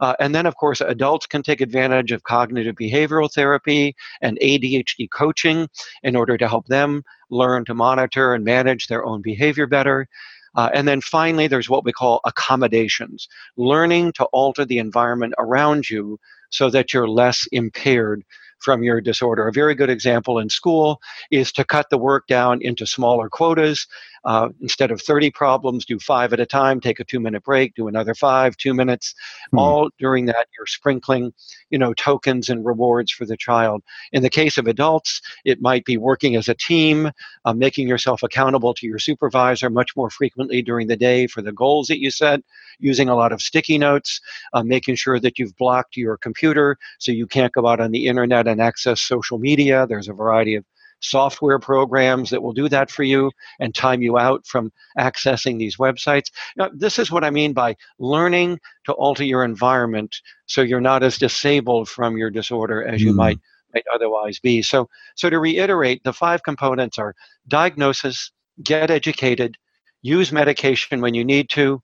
[0.00, 5.08] Uh, and then, of course, adults can take advantage of cognitive behavioral therapy and ADHD
[5.10, 5.68] coaching
[6.02, 10.08] in order to help them learn to monitor and manage their own behavior better.
[10.56, 15.88] Uh, and then finally, there's what we call accommodations, learning to alter the environment around
[15.88, 16.18] you
[16.50, 18.22] so that you're less impaired
[18.60, 19.46] from your disorder.
[19.46, 21.00] A very good example in school
[21.30, 23.86] is to cut the work down into smaller quotas
[24.24, 27.74] uh, instead of 30 problems, do five at a time, take a two minute break,
[27.74, 29.14] do another five, two minutes.
[29.50, 29.58] Hmm.
[29.58, 31.32] All during that, you're sprinkling,
[31.70, 33.82] you know, tokens and rewards for the child.
[34.12, 37.10] In the case of adults, it might be working as a team,
[37.44, 41.52] uh, making yourself accountable to your supervisor much more frequently during the day for the
[41.52, 42.40] goals that you set,
[42.78, 44.20] using a lot of sticky notes,
[44.52, 48.06] uh, making sure that you've blocked your computer so you can't go out on the
[48.06, 49.86] internet and access social media.
[49.86, 50.64] There's a variety of
[51.04, 55.76] software programs that will do that for you and time you out from accessing these
[55.76, 56.30] websites.
[56.56, 61.02] Now, this is what I mean by learning to alter your environment so you're not
[61.02, 63.16] as disabled from your disorder as you mm.
[63.16, 63.38] might
[63.74, 64.62] might otherwise be.
[64.62, 67.14] So, so to reiterate, the five components are
[67.48, 68.30] diagnosis,
[68.62, 69.56] get educated,
[70.00, 71.82] use medication when you need to,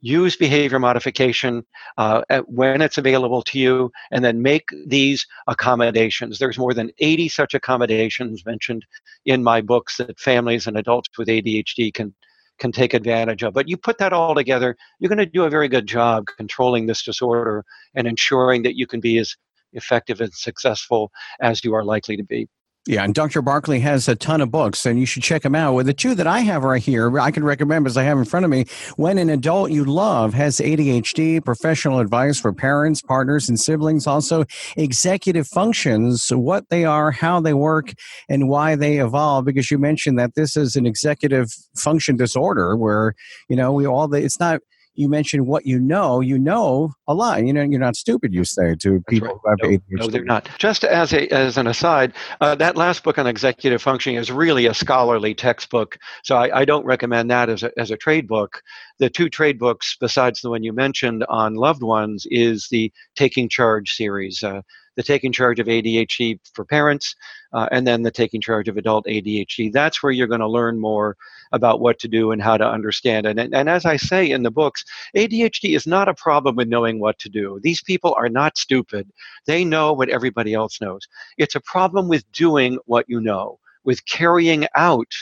[0.00, 1.64] use behavior modification
[1.96, 6.38] uh, when it's available to you, and then make these accommodations.
[6.38, 8.84] There's more than 80 such accommodations mentioned
[9.24, 12.14] in my books that families and adults with ADHD can
[12.58, 13.54] can take advantage of.
[13.54, 16.86] But you put that all together, you're going to do a very good job controlling
[16.86, 19.36] this disorder and ensuring that you can be as
[19.72, 22.48] effective and successful as you are likely to be.
[22.88, 23.42] Yeah, and Dr.
[23.42, 25.74] Barkley has a ton of books, and you should check them out.
[25.74, 28.24] Well, the two that I have right here, I can recommend as I have in
[28.24, 28.64] front of me.
[28.96, 34.46] When an Adult You Love has ADHD, professional advice for parents, partners, and siblings, also
[34.78, 37.92] executive functions, what they are, how they work,
[38.26, 39.44] and why they evolve.
[39.44, 43.14] Because you mentioned that this is an executive function disorder where,
[43.50, 44.62] you know, we all, it's not
[44.98, 47.46] you mentioned what you know, you know a lot.
[47.46, 48.34] You know, you're not stupid.
[48.34, 49.56] You say to people right.
[49.62, 50.04] who have no.
[50.04, 50.48] No, they're not.
[50.58, 54.66] Just as a as an aside, uh, that last book on executive functioning is really
[54.66, 55.98] a scholarly textbook.
[56.24, 58.60] So I, I don't recommend that as a as a trade book.
[58.98, 63.48] The two trade books, besides the one you mentioned on loved ones, is the Taking
[63.48, 64.42] Charge series.
[64.42, 64.62] Uh,
[64.98, 67.14] the taking charge of ADHD for parents,
[67.52, 69.72] uh, and then the taking charge of adult ADHD.
[69.72, 71.16] That's where you're going to learn more
[71.52, 73.38] about what to do and how to understand it.
[73.38, 74.84] And, and as I say in the books,
[75.14, 77.60] ADHD is not a problem with knowing what to do.
[77.62, 79.08] These people are not stupid.
[79.46, 81.06] They know what everybody else knows.
[81.36, 85.12] It's a problem with doing what you know, with carrying out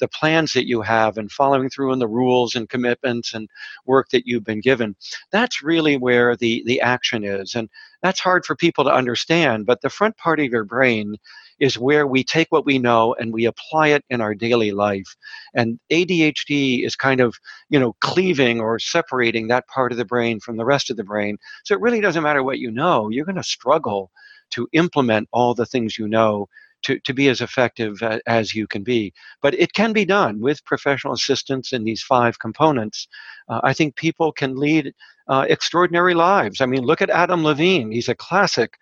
[0.00, 3.48] the plans that you have and following through on the rules and commitments and
[3.86, 4.96] work that you've been given.
[5.30, 7.54] That's really where the, the action is.
[7.54, 7.68] And
[8.02, 11.16] that's hard for people to understand, but the front part of your brain
[11.60, 15.14] is where we take what we know and we apply it in our daily life.
[15.54, 17.36] And ADHD is kind of,
[17.68, 21.04] you know, cleaving or separating that part of the brain from the rest of the
[21.04, 21.36] brain.
[21.64, 24.10] So it really doesn't matter what you know, you're going to struggle
[24.50, 26.48] to implement all the things you know
[26.82, 29.12] to, to be as effective as you can be.
[29.42, 33.08] But it can be done with professional assistance in these five components.
[33.48, 34.94] Uh, I think people can lead
[35.28, 36.60] uh, extraordinary lives.
[36.60, 37.90] I mean, look at Adam Levine.
[37.90, 38.76] He's a classic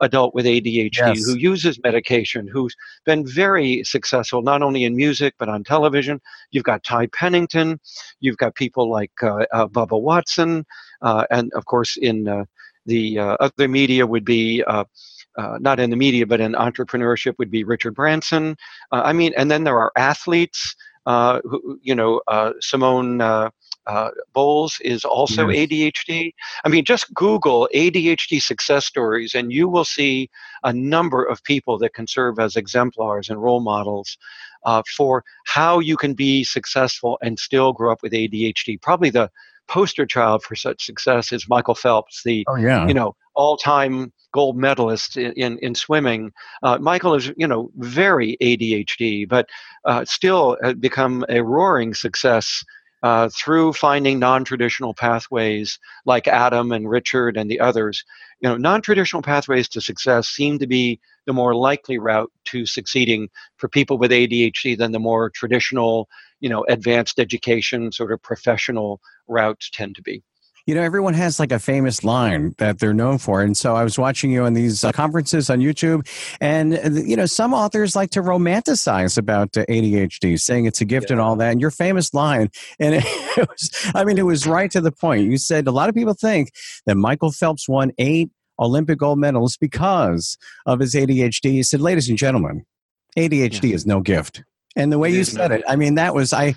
[0.00, 1.24] adult with ADHD yes.
[1.24, 6.20] who uses medication, who's been very successful not only in music but on television.
[6.50, 7.80] You've got Ty Pennington,
[8.20, 10.66] you've got people like uh, uh, Bubba Watson,
[11.02, 12.44] uh, and of course in uh,
[12.86, 14.62] the uh, other media would be
[15.36, 18.56] uh, not in the media, but in entrepreneurship would be Richard Branson.
[18.92, 20.74] Uh, I mean, and then there are athletes.
[21.06, 23.50] Uh, who, you know, uh, Simone uh,
[23.86, 25.68] uh, Biles is also yes.
[25.68, 26.32] ADHD.
[26.64, 30.30] I mean, just Google ADHD success stories, and you will see
[30.62, 34.16] a number of people that can serve as exemplars and role models
[34.96, 38.80] for how you can be successful and still grow up with ADHD.
[38.80, 39.30] Probably the
[39.68, 42.86] poster child for such success is Michael Phelps, the oh, yeah.
[42.86, 46.32] you know all-time gold medalist in, in, in swimming.
[46.64, 49.48] Uh, Michael is, you know, very ADHD, but
[49.84, 52.64] uh, still become a roaring success
[53.04, 58.02] uh, through finding non-traditional pathways like Adam and Richard and the others.
[58.40, 63.28] You know, non-traditional pathways to success seem to be the more likely route to succeeding
[63.58, 66.08] for people with ADHD than the more traditional,
[66.40, 70.24] you know, advanced education sort of professional routes tend to be
[70.66, 73.42] you know, everyone has like a famous line that they're known for.
[73.42, 76.08] And so I was watching you on these uh, conferences on YouTube,
[76.40, 80.84] and, uh, you know, some authors like to romanticize about uh, ADHD, saying it's a
[80.84, 81.14] gift yeah.
[81.14, 81.52] and all that.
[81.52, 83.04] And your famous line, and it,
[83.38, 85.30] it was, I mean, it was right to the point.
[85.30, 86.50] You said a lot of people think
[86.86, 91.50] that Michael Phelps won eight Olympic gold medals because of his ADHD.
[91.50, 92.64] He said, ladies and gentlemen,
[93.18, 93.74] ADHD yeah.
[93.74, 94.42] is no gift.
[94.76, 96.54] And the way it you said no it, I mean, that was, I,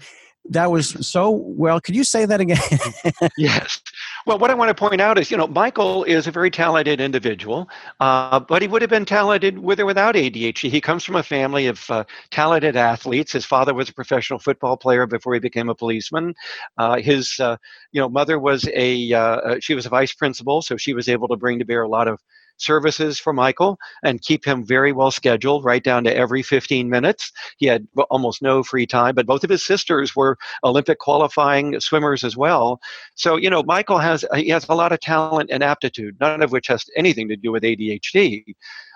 [0.50, 1.80] that was so well.
[1.80, 2.60] Could you say that again?
[3.38, 3.82] yes.
[4.28, 7.00] Well, what I want to point out is, you know, Michael is a very talented
[7.00, 7.70] individual,
[8.02, 10.70] uh, but he would have been talented with or without ADHD.
[10.70, 13.32] He comes from a family of uh, talented athletes.
[13.32, 16.36] His father was a professional football player before he became a policeman.
[16.78, 17.56] Uh, his, uh,
[17.94, 21.08] you know, mother was a uh, uh, she was a vice principal, so she was
[21.08, 22.20] able to bring to bear a lot of
[22.58, 27.32] services for Michael and keep him very well scheduled, right down to every 15 minutes.
[27.58, 32.24] He had almost no free time, but both of his sisters were Olympic qualifying swimmers
[32.24, 32.80] as well.
[33.15, 36.52] So, you know, Michael has he has a lot of talent and aptitude, none of
[36.52, 38.43] which has anything to do with ADHD.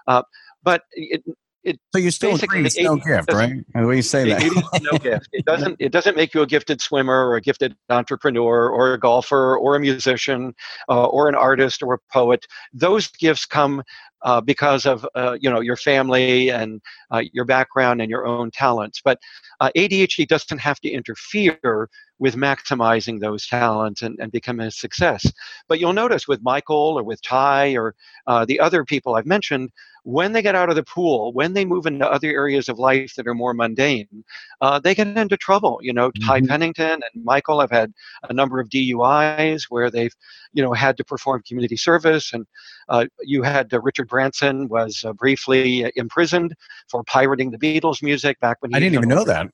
[0.08, 0.24] Uh,
[0.64, 1.24] but it,
[1.64, 3.64] it so you still agree it's no gift, right?
[3.74, 5.30] When you say that, no gift.
[5.32, 5.76] It doesn't.
[5.80, 9.76] It doesn't make you a gifted swimmer or a gifted entrepreneur or a golfer or
[9.76, 10.54] a musician
[10.90, 12.46] uh, or an artist or a poet.
[12.74, 13.84] Those gifts come
[14.24, 18.50] uh, because of uh, you know your family and uh, your background and your own
[18.52, 19.02] talents.
[19.04, 19.20] But
[19.60, 21.90] uh, ADHD doesn't have to interfere
[22.22, 25.26] with maximizing those talents and, and become a success.
[25.68, 27.96] But you'll notice with Michael or with Ty or
[28.28, 29.72] uh, the other people I've mentioned,
[30.04, 33.14] when they get out of the pool, when they move into other areas of life
[33.16, 34.24] that are more mundane,
[34.62, 35.80] uh, they get into trouble.
[35.82, 36.28] You know, mm-hmm.
[36.28, 37.94] Ty Pennington and Michael have had
[38.30, 40.14] a number of DUIs where they've,
[40.54, 42.34] you know, had to perform community service.
[42.34, 42.46] And
[42.90, 46.56] uh, you had uh, Richard Branson was uh, briefly imprisoned
[46.90, 49.48] for pirating the Beatles music back when he I didn't even know that.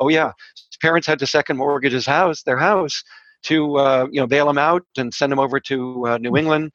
[0.00, 3.04] Oh yeah, his parents had to second mortgage his house, their house,
[3.44, 6.36] to uh, you know bail him out and send him over to uh, New hmm.
[6.36, 6.72] England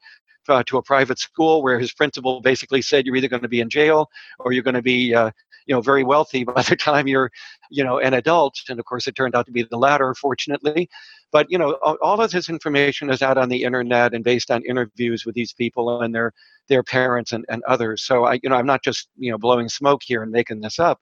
[0.50, 3.60] uh, to a private school where his principal basically said you're either going to be
[3.60, 5.30] in jail or you're going to be uh,
[5.66, 7.30] you know very wealthy by the time you're
[7.70, 8.54] you know an adult.
[8.68, 10.88] And of course it turned out to be the latter fortunately.
[11.32, 14.64] But you know all of this information is out on the internet and based on
[14.64, 16.32] interviews with these people and their
[16.68, 18.02] their parents and, and others.
[18.02, 20.78] So i you know i'm not just you know blowing smoke here and making this
[20.78, 21.00] up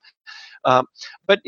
[0.65, 0.85] Um,
[1.27, 1.39] but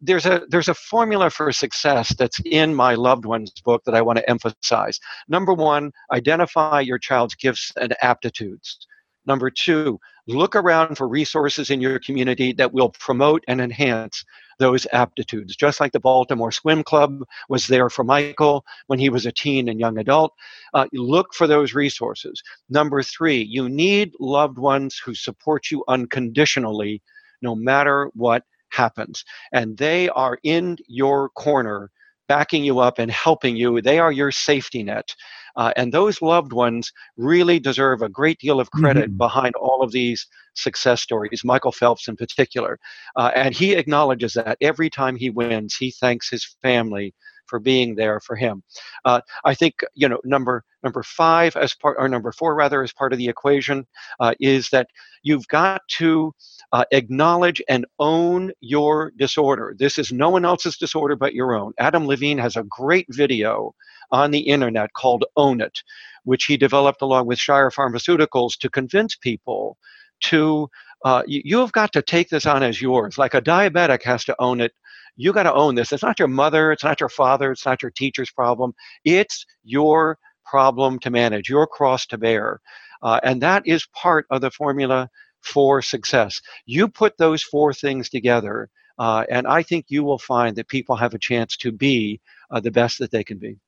[0.00, 4.02] there's a there's a formula for success that's in my loved ones book that I
[4.02, 4.98] want to emphasize.
[5.28, 8.86] Number one, identify your child's gifts and aptitudes.
[9.26, 14.24] Number two, look around for resources in your community that will promote and enhance
[14.58, 15.54] those aptitudes.
[15.54, 19.68] Just like the Baltimore Swim Club was there for Michael when he was a teen
[19.68, 20.32] and young adult,
[20.72, 22.42] uh, look for those resources.
[22.70, 27.02] Number three, you need loved ones who support you unconditionally
[27.42, 29.24] no matter what happens.
[29.52, 31.90] And they are in your corner,
[32.28, 33.80] backing you up and helping you.
[33.80, 35.14] They are your safety net.
[35.56, 39.16] Uh, and those loved ones really deserve a great deal of credit mm-hmm.
[39.16, 42.78] behind all of these success stories, Michael Phelps in particular.
[43.16, 47.14] Uh, and he acknowledges that every time he wins, he thanks his family
[47.46, 48.62] for being there for him.
[49.04, 52.92] Uh, I think you know number number five as part or number four rather as
[52.92, 53.86] part of the equation
[54.20, 54.88] uh, is that
[55.22, 56.32] you've got to
[56.72, 59.74] uh, acknowledge and own your disorder.
[59.78, 61.72] This is no one else's disorder but your own.
[61.78, 63.74] Adam Levine has a great video
[64.10, 65.82] on the internet called Own It,
[66.24, 69.76] which he developed along with Shire Pharmaceuticals to convince people
[70.20, 70.68] to
[71.04, 73.18] uh, you, you have got to take this on as yours.
[73.18, 74.72] Like a diabetic has to own it.
[75.16, 75.92] You got to own this.
[75.92, 76.72] It's not your mother.
[76.72, 77.52] It's not your father.
[77.52, 78.72] It's not your teacher's problem.
[79.04, 80.18] It's your
[80.48, 82.60] problem to manage, your cross to bear.
[83.02, 85.08] Uh, and that is part of the formula
[85.40, 86.40] for success.
[86.66, 90.96] You put those four things together, uh, and I think you will find that people
[90.96, 92.20] have a chance to be
[92.50, 93.58] uh, the best that they can be.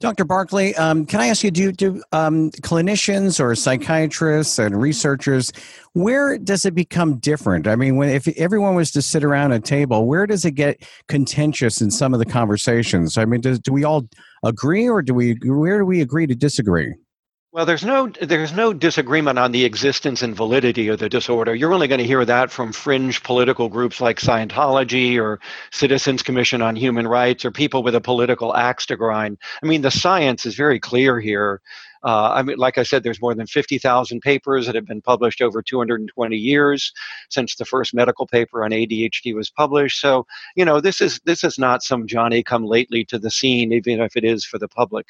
[0.00, 0.24] Dr.
[0.24, 5.52] Barkley, um, can I ask you, do, do um, clinicians or psychiatrists and researchers,
[5.92, 7.66] where does it become different?
[7.66, 10.82] I mean, when, if everyone was to sit around a table, where does it get
[11.08, 13.16] contentious in some of the conversations?
[13.16, 14.08] I mean, does, do we all
[14.42, 16.94] agree or do we, where do we agree to disagree?
[17.50, 21.54] Well, there's no there's no disagreement on the existence and validity of the disorder.
[21.54, 25.40] You're only going to hear that from fringe political groups like Scientology or
[25.72, 29.38] Citizens Commission on Human Rights or people with a political axe to grind.
[29.62, 31.62] I mean, the science is very clear here.
[32.04, 35.42] Uh, I mean, like I said, there's more than 50,000 papers that have been published
[35.42, 36.92] over 220 years
[37.30, 40.00] since the first medical paper on ADHD was published.
[40.00, 43.72] So, you know, this is this is not some Johnny come lately to the scene,
[43.72, 45.06] even if it is for the public.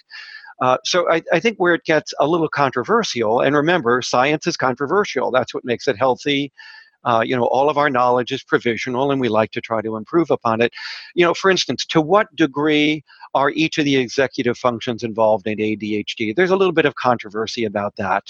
[0.60, 4.56] Uh, so I, I, think where it gets a little controversial, and remember, science is
[4.56, 5.30] controversial.
[5.30, 6.52] That's what makes it healthy.
[7.04, 9.96] Uh, you know, all of our knowledge is provisional, and we like to try to
[9.96, 10.72] improve upon it.
[11.14, 15.58] You know, for instance, to what degree are each of the executive functions involved in
[15.58, 16.34] ADHD?
[16.34, 18.24] There's a little bit of controversy about that,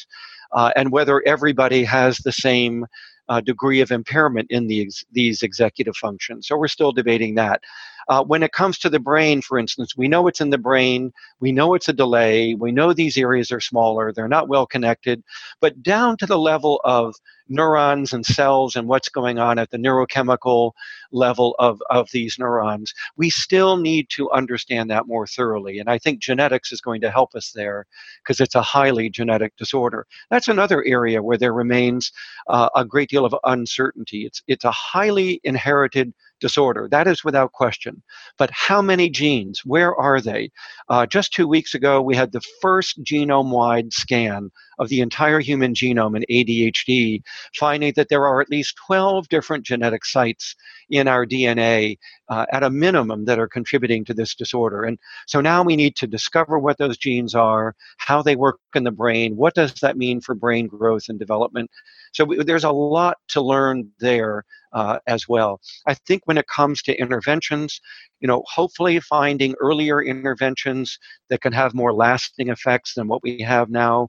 [0.53, 2.87] uh, and whether everybody has the same
[3.29, 6.49] uh, degree of impairment in the ex- these executive functions.
[6.49, 7.61] So we're still debating that.
[8.09, 11.13] Uh, when it comes to the brain, for instance, we know it's in the brain,
[11.41, 15.23] we know it's a delay, we know these areas are smaller, they're not well connected,
[15.61, 17.15] but down to the level of
[17.49, 20.73] neurons and cells and what's going on at the neurochemical
[21.13, 25.79] level of, of these neurons, we still need to understand that more thoroughly.
[25.79, 27.87] And I think genetics is going to help us there
[28.23, 30.07] because it's a highly genetic disorder.
[30.31, 32.13] That's another area where there remains
[32.49, 34.27] uh, a great deal of uncertainty.
[34.27, 36.89] It's, it's a highly inherited disorder.
[36.91, 38.03] That is without question.
[38.37, 39.65] But how many genes?
[39.65, 40.51] Where are they?
[40.89, 45.41] Uh, just two weeks ago, we had the first genome wide scan of the entire
[45.41, 47.23] human genome in ADHD,
[47.55, 50.55] finding that there are at least 12 different genetic sites
[50.91, 51.99] in our DNA
[52.29, 54.85] uh, at a minimum that are contributing to this disorder.
[54.85, 58.85] And so now we need to discover what those genes are, how they work in
[58.85, 61.71] the brain, what does that mean for brain growth and development.
[62.13, 65.61] So we, there's a lot to learn there uh, as well.
[65.87, 67.81] I think when it comes to interventions,
[68.21, 70.99] you know, hopefully finding earlier interventions
[71.31, 74.09] that can have more lasting effects than what we have now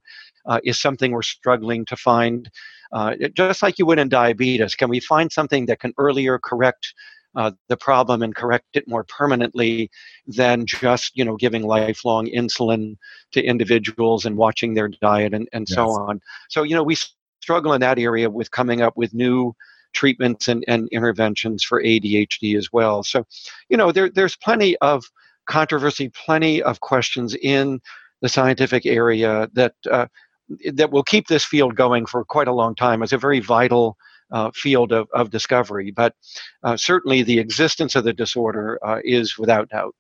[0.50, 2.50] uh, is something we're struggling to find.
[2.92, 6.94] Uh, just like you would in diabetes, can we find something that can earlier correct
[7.36, 9.90] uh, the problem and correct it more permanently
[10.26, 12.98] than just you know giving lifelong insulin
[13.32, 15.76] to individuals and watching their diet and, and yes.
[15.76, 16.20] so on.
[16.50, 16.98] So you know we
[17.42, 19.56] struggle in that area with coming up with new
[19.94, 23.04] treatments and, and interventions for ADHD as well.
[23.04, 23.26] So,
[23.70, 25.04] you know, there, there's plenty of
[25.48, 27.80] controversy, plenty of questions in
[28.22, 30.08] the scientific area that uh,
[30.74, 33.04] that will keep this field going for quite a long time.
[33.04, 33.98] It's a very vital
[34.32, 36.14] uh, field of, of discovery, but
[36.64, 39.96] uh, certainly the existence of the disorder uh, is without doubt.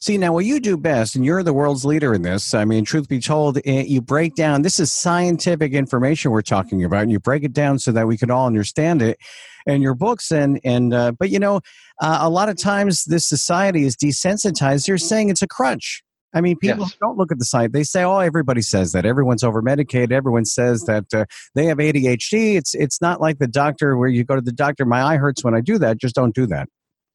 [0.00, 2.84] See, now what you do best, and you're the world's leader in this, I mean,
[2.84, 7.12] truth be told, eh, you break down, this is scientific information we're talking about, and
[7.12, 9.18] you break it down so that we can all understand it
[9.66, 10.32] in your books.
[10.32, 11.60] And, and uh, but you know,
[12.00, 14.88] uh, a lot of times this society is desensitized.
[14.88, 16.02] You're saying it's a crutch.
[16.34, 16.96] I mean, people yes.
[17.00, 17.72] don't look at the site.
[17.72, 19.06] They say, "Oh, everybody says that.
[19.06, 20.12] Everyone's over medicated.
[20.12, 21.24] Everyone says that uh,
[21.54, 24.84] they have ADHD." It's it's not like the doctor where you go to the doctor.
[24.84, 25.98] My eye hurts when I do that.
[25.98, 26.68] Just don't do that.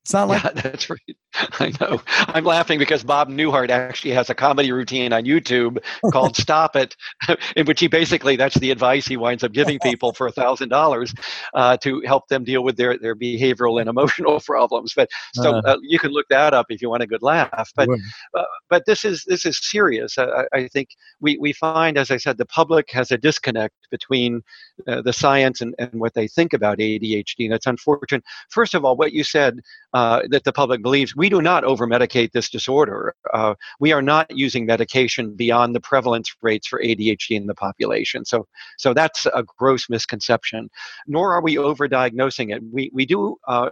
[0.03, 0.99] It's not like yeah, that's right.
[1.59, 2.01] I know.
[2.07, 5.77] I'm laughing because Bob Newhart actually has a comedy routine on YouTube
[6.11, 6.95] called "Stop It,"
[7.55, 10.71] in which he basically that's the advice he winds up giving people for a thousand
[10.71, 11.13] uh, dollars
[11.81, 14.93] to help them deal with their their behavioral and emotional problems.
[14.95, 17.71] But so uh, uh, you can look that up if you want a good laugh.
[17.75, 20.17] But uh, but this is this is serious.
[20.17, 24.41] I, I, think we we find, as I said, the public has a disconnect between
[24.87, 28.23] uh, the science and, and what they think about ADHD, and it's unfortunate.
[28.49, 29.59] First of all, what you said
[29.93, 33.15] uh, that the public believes we do not over medicate this disorder.
[33.33, 38.25] Uh, we are not using medication beyond the prevalence rates for ADHD in the population.
[38.25, 38.45] So,
[38.77, 40.69] so that's a gross misconception.
[41.07, 42.61] Nor are we over diagnosing it.
[42.61, 43.69] We, we do uh,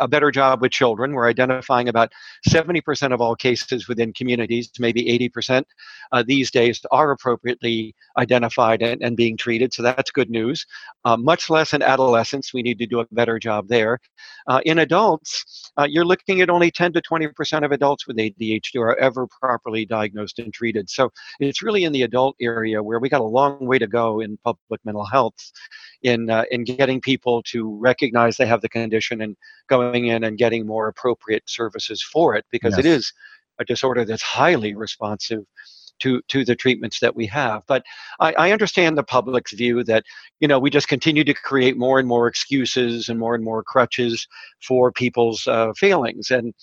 [0.00, 1.12] a better job with children.
[1.12, 2.12] We're identifying about
[2.48, 5.64] 70% of all cases within communities, maybe 80%
[6.12, 9.72] uh, these days, are appropriately identified and, and, being treated.
[9.72, 10.64] So that's good news.
[11.04, 12.54] Uh, much less in adolescents.
[12.54, 13.98] We need to do a better job there.
[14.46, 18.80] Uh, in adults, uh, you're looking at only 10 to 20% of adults with ADHD
[18.80, 20.88] are ever properly diagnosed and treated.
[20.88, 21.10] So
[21.40, 24.38] it's really in the adult area where we got a long way to go in
[24.44, 25.34] public mental health
[26.02, 29.36] in uh, in getting people to recognize they have the condition and
[29.78, 32.80] going in and getting more appropriate services for it because yes.
[32.80, 33.12] it is
[33.58, 35.44] a disorder that's highly responsive
[36.00, 37.62] to to the treatments that we have.
[37.66, 37.82] But
[38.20, 40.04] I, I, understand the public's view that
[40.40, 43.62] you know we just continue to create more and more excuses and more and more
[43.62, 44.26] crutches
[44.66, 46.30] for people's uh, failings.
[46.30, 46.54] And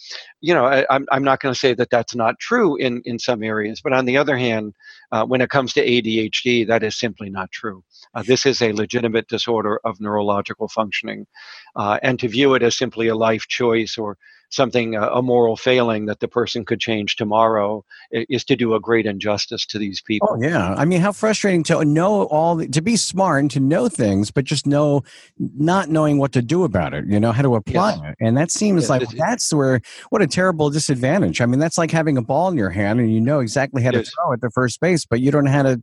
[0.41, 3.01] you know I, am I'm, I'm not going to say that that's not true in
[3.05, 4.73] in some areas, but on the other hand,
[5.11, 7.83] uh, when it comes to ADHD, that is simply not true.
[8.13, 11.25] Uh, this is a legitimate disorder of neurological functioning,
[11.75, 14.17] uh, and to view it as simply a life choice or
[14.49, 18.79] something uh, a moral failing that the person could change tomorrow is to do a
[18.79, 20.29] great injustice to these people.
[20.31, 23.59] Oh yeah, I mean, how frustrating to know all the, to be smart and to
[23.59, 25.03] know things, but just know
[25.37, 27.05] not knowing what to do about it.
[27.05, 28.01] You know how to apply yes.
[28.03, 31.41] it, and that seems yes, like that's where what a terrible disadvantage.
[31.41, 33.91] I mean, that's like having a ball in your hand and you know exactly how
[33.91, 35.81] to throw it to first base, but you don't know how to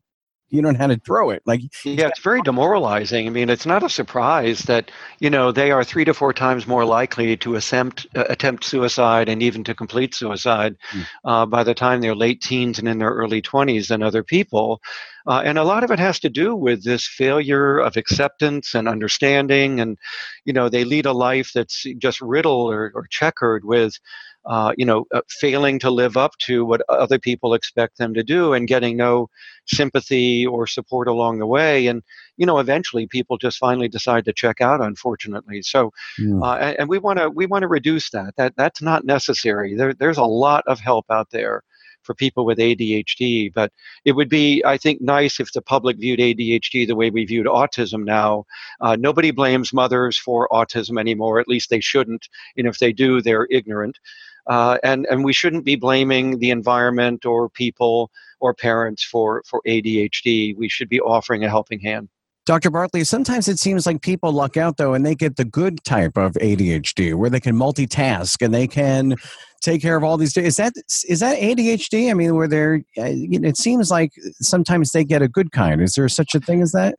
[0.52, 1.42] you don't know how to throw it.
[1.46, 3.26] Like yeah, it's very demoralizing.
[3.26, 6.66] I mean, it's not a surprise that you know they are three to four times
[6.66, 11.06] more likely to attempt uh, attempt suicide and even to complete suicide mm.
[11.24, 14.82] uh, by the time they're late teens and in their early twenties than other people.
[15.26, 18.88] Uh, and a lot of it has to do with this failure of acceptance and
[18.88, 19.96] understanding, and
[20.44, 23.98] you know they lead a life that's just riddled or, or checkered with
[24.44, 28.22] uh, you know, uh, failing to live up to what other people expect them to
[28.22, 29.28] do and getting no
[29.66, 31.86] sympathy or support along the way.
[31.86, 32.02] And,
[32.36, 35.62] you know, eventually people just finally decide to check out, unfortunately.
[35.62, 36.42] So, mm.
[36.42, 38.34] uh, and, and, we want to, we want to reduce that.
[38.36, 39.76] That, that's not necessary.
[39.76, 41.62] There, there's a lot of help out there
[42.02, 43.52] for people with ADHD.
[43.52, 43.72] But
[44.04, 47.46] it would be, I think, nice if the public viewed ADHD the way we viewed
[47.46, 48.44] autism now.
[48.80, 52.28] Uh, nobody blames mothers for autism anymore, at least they shouldn't.
[52.56, 53.98] And if they do, they're ignorant.
[54.46, 59.62] Uh, and and we shouldn't be blaming the environment or people or parents for for
[59.66, 60.56] ADHD.
[60.56, 62.08] We should be offering a helping hand.
[62.44, 62.70] Dr.
[62.70, 66.16] Barkley, sometimes it seems like people luck out though and they get the good type
[66.16, 69.14] of ADHD where they can multitask and they can
[69.60, 70.72] take care of all these is that
[71.08, 72.10] is that ADHD?
[72.10, 75.80] I mean, where they're uh, it seems like sometimes they get a good kind.
[75.80, 76.96] Is there such a thing as that?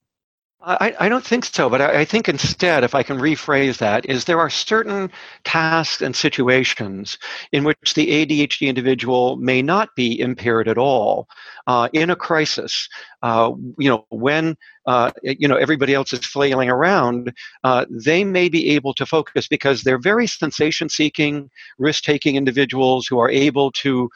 [0.65, 4.05] I, I, don't think so, but I, I, think instead, if I can rephrase that,
[4.05, 5.11] is there are certain
[5.43, 7.17] tasks and situations
[7.51, 11.27] in which the ADHD individual may not be impaired at all.
[11.67, 12.87] Uh, in a crisis,
[13.23, 14.55] uh, you know, when
[14.85, 17.33] uh, you know everybody else is flailing around,
[17.65, 23.29] uh, they may be able to focus because they're very sensation-seeking, risk-taking individuals who are
[23.29, 24.09] able to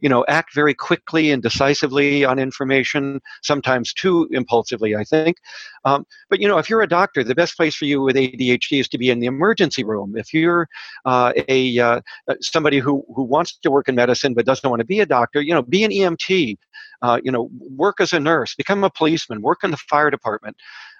[0.00, 5.38] you know, act very quickly and decisively on information, sometimes too impulsively, I think.
[5.84, 8.80] Um, but, you know, if you're a doctor, the best place for you with ADHD
[8.80, 10.14] is to be in the emergency room.
[10.16, 10.68] If you're
[11.04, 14.80] uh, a uh, uh, somebody who, who wants to work in medicine but doesn't want
[14.80, 16.58] to be a doctor, you know, be an EMT,
[17.02, 20.56] uh, you know, work as a nurse, become a policeman, work in the fire department.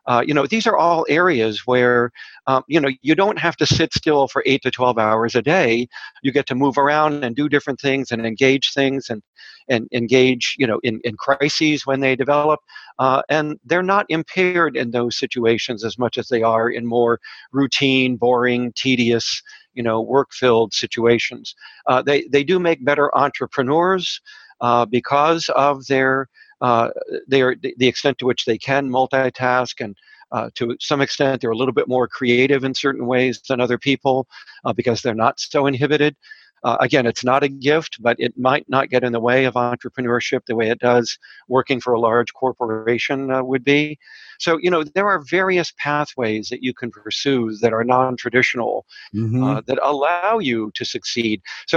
[0.07, 2.13] Uh, you know, these are all areas where,
[2.47, 5.43] um, you know, you don't have to sit still for eight to 12 hours a
[5.43, 5.89] day.
[6.23, 9.23] You get to move around and do different things and engage things and,
[9.69, 12.61] and engage, you know, in, in crises when they develop.
[12.99, 17.19] Uh, and they're not impaired in those situations as much as they are in more
[17.53, 19.43] routine, boring, tedious,
[19.73, 21.55] you know, work-filled situations.
[21.87, 24.21] Uh, they, they do make better entrepreneurs
[24.61, 26.29] uh, because of their
[26.67, 26.89] uh,
[27.33, 29.93] they are the extent to which they can multitask and
[30.37, 33.79] uh, to some extent they're a little bit more creative in certain ways than other
[33.89, 34.17] people
[34.65, 36.15] uh, because they're not so inhibited
[36.65, 39.55] Uh, again, it's not a gift, but it might not get in the way of
[39.55, 43.99] entrepreneurship the way it does working for a large corporation uh, would be.
[44.39, 48.87] So, you know, there are various pathways that you can pursue that are non traditional
[49.15, 49.45] mm-hmm.
[49.45, 51.43] uh, that allow you to succeed.
[51.67, 51.77] So,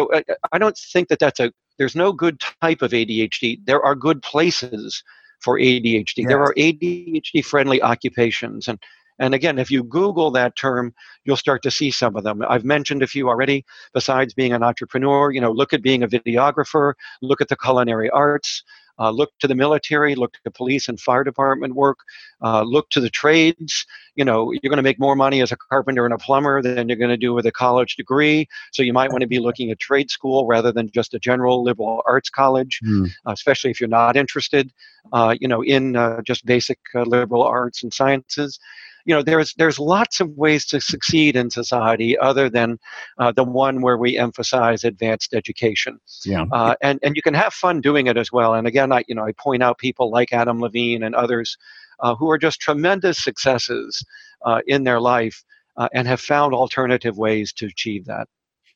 [0.53, 3.59] I don't think that that's a, there's no good type of ADHD.
[3.65, 5.03] There are good places
[5.39, 6.17] for ADHD.
[6.17, 6.27] Yes.
[6.27, 8.67] There are ADHD friendly occupations.
[8.67, 8.79] And
[9.19, 10.93] and again, if you Google that term,
[11.25, 12.43] you'll start to see some of them.
[12.47, 13.65] I've mentioned a few already.
[13.93, 18.11] Besides being an entrepreneur, you know, look at being a videographer, look at the culinary
[18.11, 18.63] arts,
[18.99, 21.99] uh, look to the military, look to police and fire department work,
[22.41, 23.85] uh, look to the trades.
[24.15, 26.89] You know, you're going to make more money as a carpenter and a plumber than
[26.89, 28.47] you're going to do with a college degree.
[28.71, 31.63] So you might want to be looking at trade school rather than just a general
[31.63, 33.09] liberal arts college, mm.
[33.25, 34.71] especially if you're not interested,
[35.13, 38.59] uh, you know, in uh, just basic uh, liberal arts and sciences
[39.07, 42.77] you know there's there's lots of ways to succeed in society other than
[43.17, 45.97] uh, the one where we emphasize advanced education.
[46.25, 46.45] Yeah.
[46.51, 48.53] Uh, and and you can have fun doing it as well.
[48.53, 51.57] And again, I you know I point out people like Adam Levine and others
[52.01, 54.03] uh, who are just tremendous successes
[54.45, 55.41] uh, in their life
[55.77, 58.27] uh, and have found alternative ways to achieve that.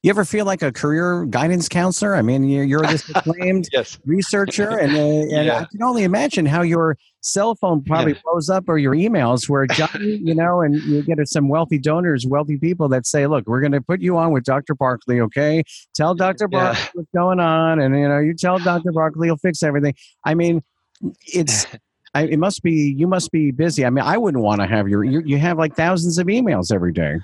[0.01, 2.15] You ever feel like a career guidance counselor?
[2.15, 3.99] I mean, you're this acclaimed yes.
[4.05, 5.59] researcher, and, uh, and yeah.
[5.59, 8.19] I can only imagine how your cell phone probably yeah.
[8.24, 12.26] blows up or your emails where Johnny, you know, and you get some wealthy donors,
[12.28, 14.76] wealthy people that say, "Look, we're going to put you on with Dr.
[14.76, 15.63] Barkley, okay?
[15.95, 16.47] Tell Dr.
[16.47, 16.89] Barkley yeah.
[16.93, 18.91] what's going on, and you know, you tell Dr.
[18.91, 19.95] Barkley, he'll fix everything."
[20.26, 20.61] I mean,
[21.28, 21.65] it's.
[22.13, 23.86] I, it must be you must be busy.
[23.86, 26.74] I mean, I wouldn't want to have your you, you have like thousands of emails
[26.74, 27.15] every day.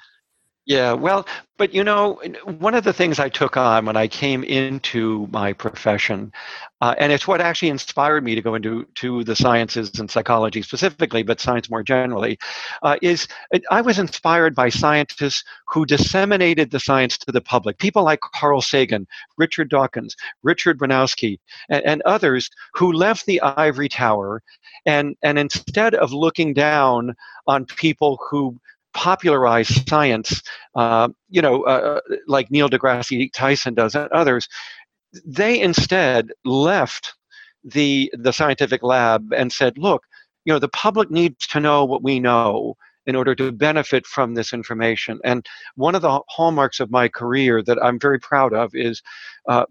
[0.67, 1.25] Yeah, well,
[1.57, 2.15] but you know,
[2.59, 6.33] one of the things I took on when I came into my profession,
[6.81, 10.61] uh, and it's what actually inspired me to go into to the sciences and psychology
[10.61, 12.37] specifically, but science more generally,
[12.83, 13.29] uh, is
[13.71, 17.77] I was inspired by scientists who disseminated the science to the public.
[17.77, 19.07] People like Carl Sagan,
[19.37, 21.39] Richard Dawkins, Richard Bronowski,
[21.69, 24.43] and, and others who left the ivory tower,
[24.85, 27.15] and and instead of looking down
[27.47, 28.59] on people who
[28.93, 30.41] popularize science,
[30.75, 34.47] uh, you know, uh, uh, like Neil deGrasse Tyson does and others,
[35.25, 37.13] they instead left
[37.63, 40.03] the the scientific lab and said, look,
[40.45, 42.75] you know, the public needs to know what we know
[43.05, 45.19] in order to benefit from this information.
[45.23, 49.01] And one of the hallmarks of my career that I'm very proud of is
[49.47, 49.65] uh,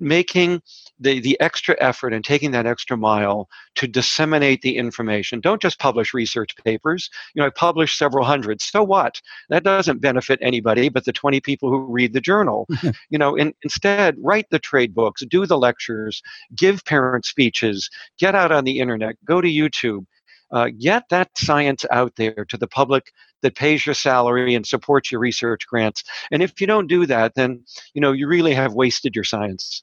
[0.00, 0.62] making
[1.00, 5.40] the, the extra effort and taking that extra mile to disseminate the information.
[5.40, 7.10] Don't just publish research papers.
[7.34, 8.60] You know, I published several hundred.
[8.60, 9.20] So what?
[9.48, 12.66] That doesn't benefit anybody but the 20 people who read the journal.
[13.10, 16.22] you know, in, instead, write the trade books, do the lectures,
[16.54, 20.04] give parent speeches, get out on the internet, go to YouTube.
[20.50, 25.12] Uh, get that science out there to the public that pays your salary and supports
[25.12, 26.02] your research grants.
[26.30, 29.82] And if you don't do that, then you know you really have wasted your science.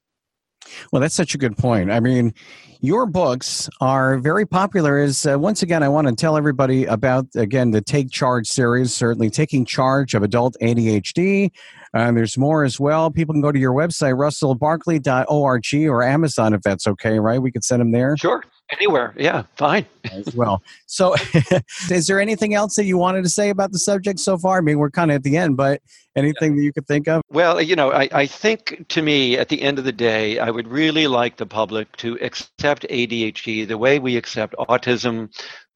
[0.91, 1.91] Well, that's such a good point.
[1.91, 2.33] I mean,
[2.81, 4.99] your books are very popular.
[4.99, 8.93] Is uh, once again, I want to tell everybody about again the Take Charge series.
[8.93, 11.51] Certainly, taking charge of adult ADHD.
[11.93, 13.09] Uh, there's more as well.
[13.09, 17.19] People can go to your website, russellbarkley.org, or Amazon if that's okay.
[17.19, 17.41] Right?
[17.41, 18.17] We could send them there.
[18.17, 18.43] Sure.
[18.71, 19.13] Anywhere.
[19.15, 19.43] Yeah.
[19.57, 19.85] Fine.
[20.11, 20.63] as well.
[20.87, 21.15] So,
[21.91, 24.57] is there anything else that you wanted to say about the subject so far?
[24.57, 25.81] I mean, we're kind of at the end, but
[26.15, 27.21] anything that you could think of?
[27.29, 30.49] Well, you know, I, I think to me, at the end of the day, I
[30.49, 35.29] would really like the public to accept ADHD the way we accept autism,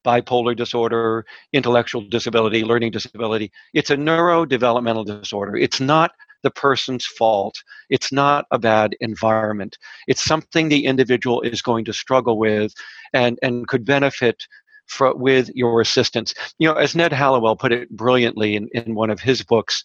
[0.04, 3.52] bipolar disorder, intellectual disability, learning disability.
[3.74, 5.56] It's a neurodevelopmental disorder.
[5.56, 6.12] It's not
[6.42, 7.62] the person's fault.
[7.88, 9.78] It's not a bad environment.
[10.06, 12.72] It's something the individual is going to struggle with
[13.12, 14.46] and, and could benefit
[14.90, 16.34] for, with your assistance.
[16.58, 19.84] You know, as Ned Hallowell put it brilliantly in, in one of his books,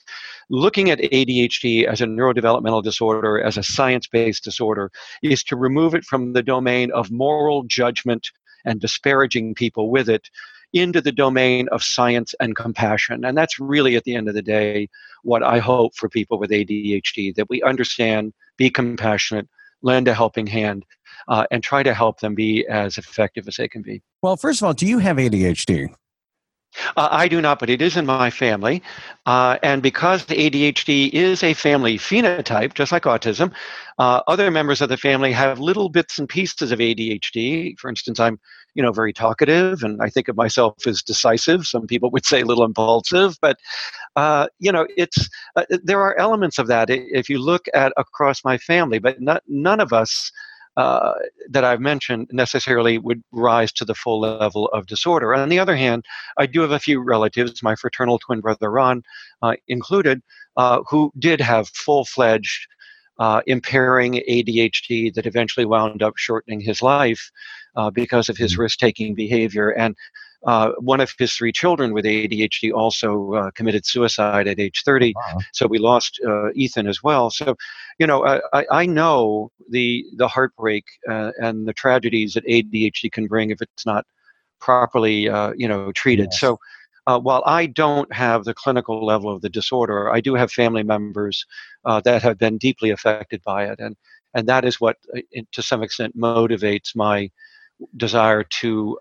[0.49, 4.91] looking at ADHD as a neurodevelopmental disorder, as a science based disorder,
[5.23, 8.27] is to remove it from the domain of moral judgment
[8.65, 10.29] and disparaging people with it
[10.73, 13.25] into the domain of science and compassion.
[13.25, 14.89] And that's really, at the end of the day,
[15.23, 19.47] what I hope for people with ADHD that we understand, be compassionate,
[19.81, 20.85] lend a helping hand,
[21.27, 24.01] uh, and try to help them be as effective as they can be.
[24.21, 25.93] Well, first of all, do you have ADHD?
[26.97, 28.81] Uh, I do not, but it is in my family.
[29.25, 33.53] Uh, and because the ADHD is a family phenotype, just like autism,
[33.97, 37.77] uh, other members of the family have little bits and pieces of ADHD.
[37.79, 38.39] For instance, I'm,
[38.73, 41.65] you know, very talkative, and I think of myself as decisive.
[41.65, 43.57] Some people would say a little impulsive, but
[44.15, 48.43] uh, you know, it's uh, there are elements of that if you look at across
[48.43, 48.99] my family.
[48.99, 50.31] But not, none of us
[50.77, 51.13] uh,
[51.49, 55.33] that I've mentioned necessarily would rise to the full level of disorder.
[55.33, 56.05] On the other hand,
[56.37, 59.03] I do have a few relatives, my fraternal twin brother Ron
[59.41, 60.21] uh, included,
[60.57, 62.67] uh, who did have full fledged
[63.19, 67.31] uh, impairing ADHD that eventually wound up shortening his life
[67.75, 68.63] uh, because of his mm-hmm.
[68.63, 69.69] risk taking behavior.
[69.69, 69.95] And
[70.45, 75.13] uh, one of his three children with ADHD also uh, committed suicide at age 30.
[75.15, 75.39] Wow.
[75.53, 77.31] So we lost uh, Ethan as well.
[77.31, 77.55] So,
[77.99, 83.25] you know, I, I know the the heartbreak uh, and the tragedies that ADHD can
[83.25, 84.05] bring if it's not
[84.59, 86.29] properly, uh, you know, treated.
[86.31, 86.39] Yes.
[86.39, 86.59] So.
[87.07, 90.81] Uh, while I don't have the clinical level of the disorder, I do have family
[90.81, 91.45] members
[92.03, 93.95] that have been deeply affected by it, and
[94.33, 94.97] and that is what,
[95.51, 97.29] to some extent, motivates my
[97.95, 98.97] desire to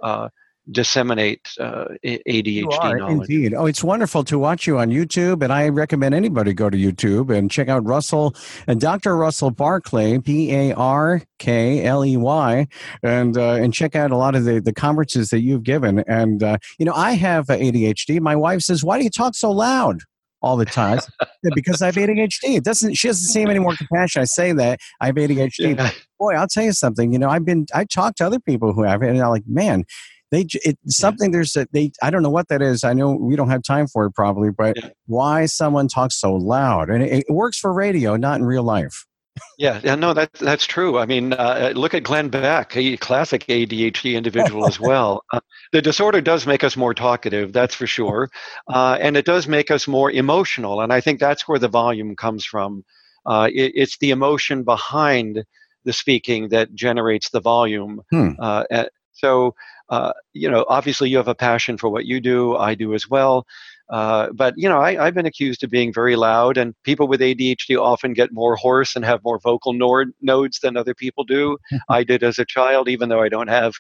[0.70, 2.64] disseminate uh, ADHD
[2.98, 3.28] knowledge.
[3.28, 3.54] Indeed.
[3.54, 7.34] Oh, it's wonderful to watch you on YouTube, and I recommend anybody go to YouTube
[7.34, 8.34] and check out Russell
[8.66, 9.16] and Dr.
[9.16, 12.66] Russell Barkley, B A R K L E Y,
[13.02, 16.04] and uh, and check out a lot of the the conferences that you've given.
[16.06, 18.20] And uh, you know, I have ADHD.
[18.20, 20.00] My wife says, "Why do you talk so loud?"
[20.44, 20.98] all the time
[21.54, 22.56] because I have ADHD.
[22.56, 24.20] It doesn't she doesn't seem any more compassion.
[24.20, 25.76] I say that I have ADHD.
[25.76, 25.90] Yeah.
[26.20, 27.12] Boy, I'll tell you something.
[27.14, 29.46] You know, I've been I talked to other people who have it, and I'm like,
[29.46, 29.84] man,
[30.34, 31.36] they it, something yeah.
[31.36, 33.86] there's a they i don't know what that is i know we don't have time
[33.86, 34.90] for it probably but yeah.
[35.06, 39.06] why someone talks so loud and it, it, works for radio not in real life
[39.58, 40.96] yeah, yeah, no, that's that's true.
[40.96, 45.24] I mean, uh, look at Glenn Beck, a classic ADHD individual as well.
[45.32, 45.40] Uh,
[45.72, 48.30] the disorder does make us more talkative, that's for sure,
[48.72, 50.80] uh, and it does make us more emotional.
[50.80, 52.84] And I think that's where the volume comes from.
[53.26, 55.44] Uh, it, it's the emotion behind
[55.84, 58.02] the speaking that generates the volume.
[58.10, 58.30] Hmm.
[58.38, 58.64] Uh,
[59.12, 59.54] so
[59.88, 62.56] uh, you know, obviously you have a passion for what you do.
[62.56, 63.46] I do as well.
[63.90, 67.20] Uh, but you know, I, have been accused of being very loud, and people with
[67.20, 71.58] ADHD often get more hoarse and have more vocal nord- nodes than other people do.
[71.88, 73.74] I did as a child, even though I don't have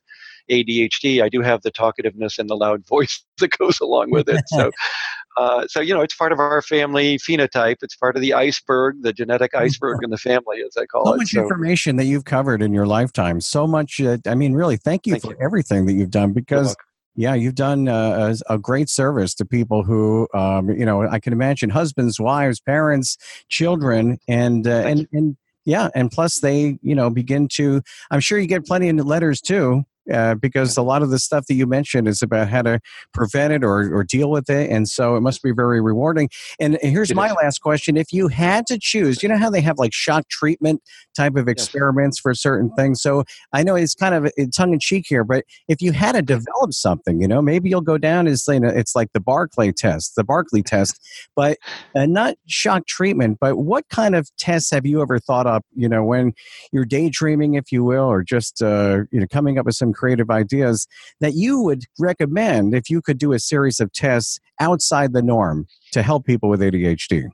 [0.50, 1.22] ADHD.
[1.22, 4.42] I do have the talkativeness and the loud voice that goes along with it.
[4.48, 4.70] So,
[5.38, 7.76] uh, so you know, it's part of our family phenotype.
[7.82, 11.14] It's part of the iceberg, the genetic iceberg in the family, as I call so
[11.14, 11.16] it.
[11.16, 13.40] Much so much information that you've covered in your lifetime.
[13.40, 14.00] So much.
[14.00, 15.38] Uh, I mean, really, thank you thank for you.
[15.40, 16.76] everything that you've done because.
[17.16, 21.20] Yeah, you've done uh, a, a, great service to people who, um, you know, I
[21.20, 23.16] can imagine husbands, wives, parents,
[23.48, 27.82] children, and uh, and and yeah, and plus they, you know, begin to.
[28.10, 31.46] I'm sure you get plenty of letters too uh, because a lot of the stuff
[31.46, 32.80] that you mentioned is about how to
[33.12, 34.70] prevent it or, or deal with it.
[34.70, 36.28] And so it must be very rewarding.
[36.60, 37.96] And here's my last question.
[37.96, 40.82] If you had to choose, you know how they have like shock treatment
[41.16, 42.22] type of experiments yes.
[42.22, 43.00] for certain things?
[43.00, 46.22] So I know it's kind of tongue in cheek here, but if you had to
[46.22, 49.72] develop something, you know, maybe you'll go down as, you know, it's like the Barkley
[49.72, 51.00] test, the Barkley test,
[51.34, 51.58] but
[51.94, 55.88] uh, not shock treatment, but what kind of tests have you ever thought up, you
[55.88, 56.34] know, when
[56.72, 60.30] you're daydreaming, if you will, or just, uh, you know, coming up with some creative
[60.30, 60.86] ideas
[61.20, 65.66] that you would recommend if you could do a series of tests outside the norm
[65.92, 67.28] to help people with ADHD?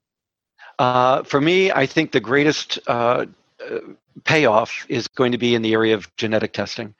[0.78, 3.26] Uh, for me, I think the greatest uh,
[3.70, 3.78] uh,
[4.24, 6.94] payoff is going to be in the area of genetic testing.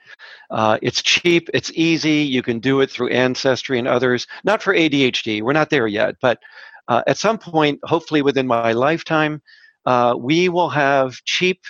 [0.51, 4.27] Uh, it's cheap, it's easy, you can do it through Ancestry and others.
[4.45, 6.41] Not for ADHD, we're not there yet, but
[6.89, 9.41] uh, at some point, hopefully within my lifetime,
[9.87, 11.61] uh, we will have cheap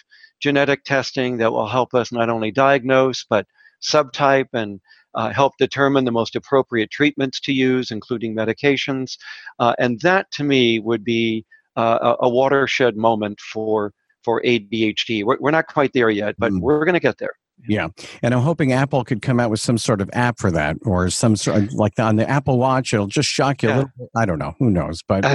[0.40, 3.46] genetic testing that will help us not only diagnose, but
[3.82, 4.80] subtype and
[5.14, 9.16] uh, help determine the most appropriate treatments to use, including medications.
[9.58, 11.44] Uh, and that to me would be
[11.76, 15.24] uh, a, watershed moment for, for ADHD.
[15.24, 16.60] We're, we're not quite there yet, but mm.
[16.60, 17.34] we're going to get there.
[17.68, 17.88] Yeah,
[18.22, 21.10] and I'm hoping Apple could come out with some sort of app for that, or
[21.10, 22.92] some sort of like on the Apple Watch.
[22.92, 23.74] It'll just shock you yeah.
[23.74, 23.90] a little.
[23.98, 24.08] Bit.
[24.16, 24.54] I don't know.
[24.58, 25.02] Who knows?
[25.02, 25.22] But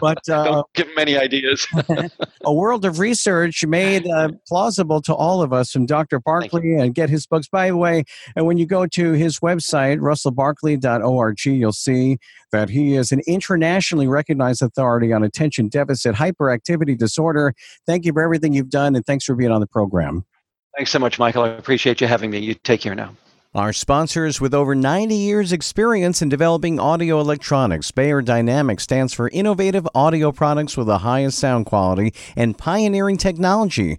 [0.00, 1.66] but uh, don't give them any ideas.
[2.44, 6.20] a world of research made uh, plausible to all of us from Dr.
[6.20, 7.48] Barkley and get his books.
[7.48, 8.04] By the way,
[8.36, 12.18] and when you go to his website russellbarkley.org, you'll see
[12.52, 17.54] that he is an internationally recognized authority on attention deficit hyperactivity disorder.
[17.86, 20.24] Thank you for everything you've done, and thanks for being on the program.
[20.76, 21.42] Thanks so much, Michael.
[21.42, 22.38] I appreciate you having me.
[22.38, 23.14] You take care now.
[23.54, 29.28] Our sponsors with over 90 years' experience in developing audio electronics, Beyer Dynamics stands for
[29.28, 33.98] innovative audio products with the highest sound quality and pioneering technology.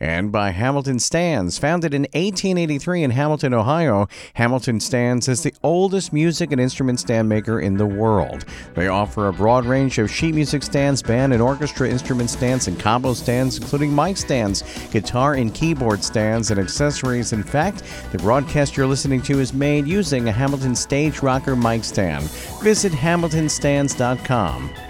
[0.00, 1.58] And by Hamilton Stands.
[1.58, 7.28] Founded in 1883 in Hamilton, Ohio, Hamilton Stands is the oldest music and instrument stand
[7.28, 8.46] maker in the world.
[8.74, 12.80] They offer a broad range of sheet music stands, band and orchestra instrument stands, and
[12.80, 17.32] combo stands, including mic stands, guitar and keyboard stands, and accessories.
[17.32, 17.82] In fact,
[18.12, 22.24] the broadcast you're listening to is made using a Hamilton Stage Rocker mic stand.
[22.62, 24.89] Visit hamiltonstands.com.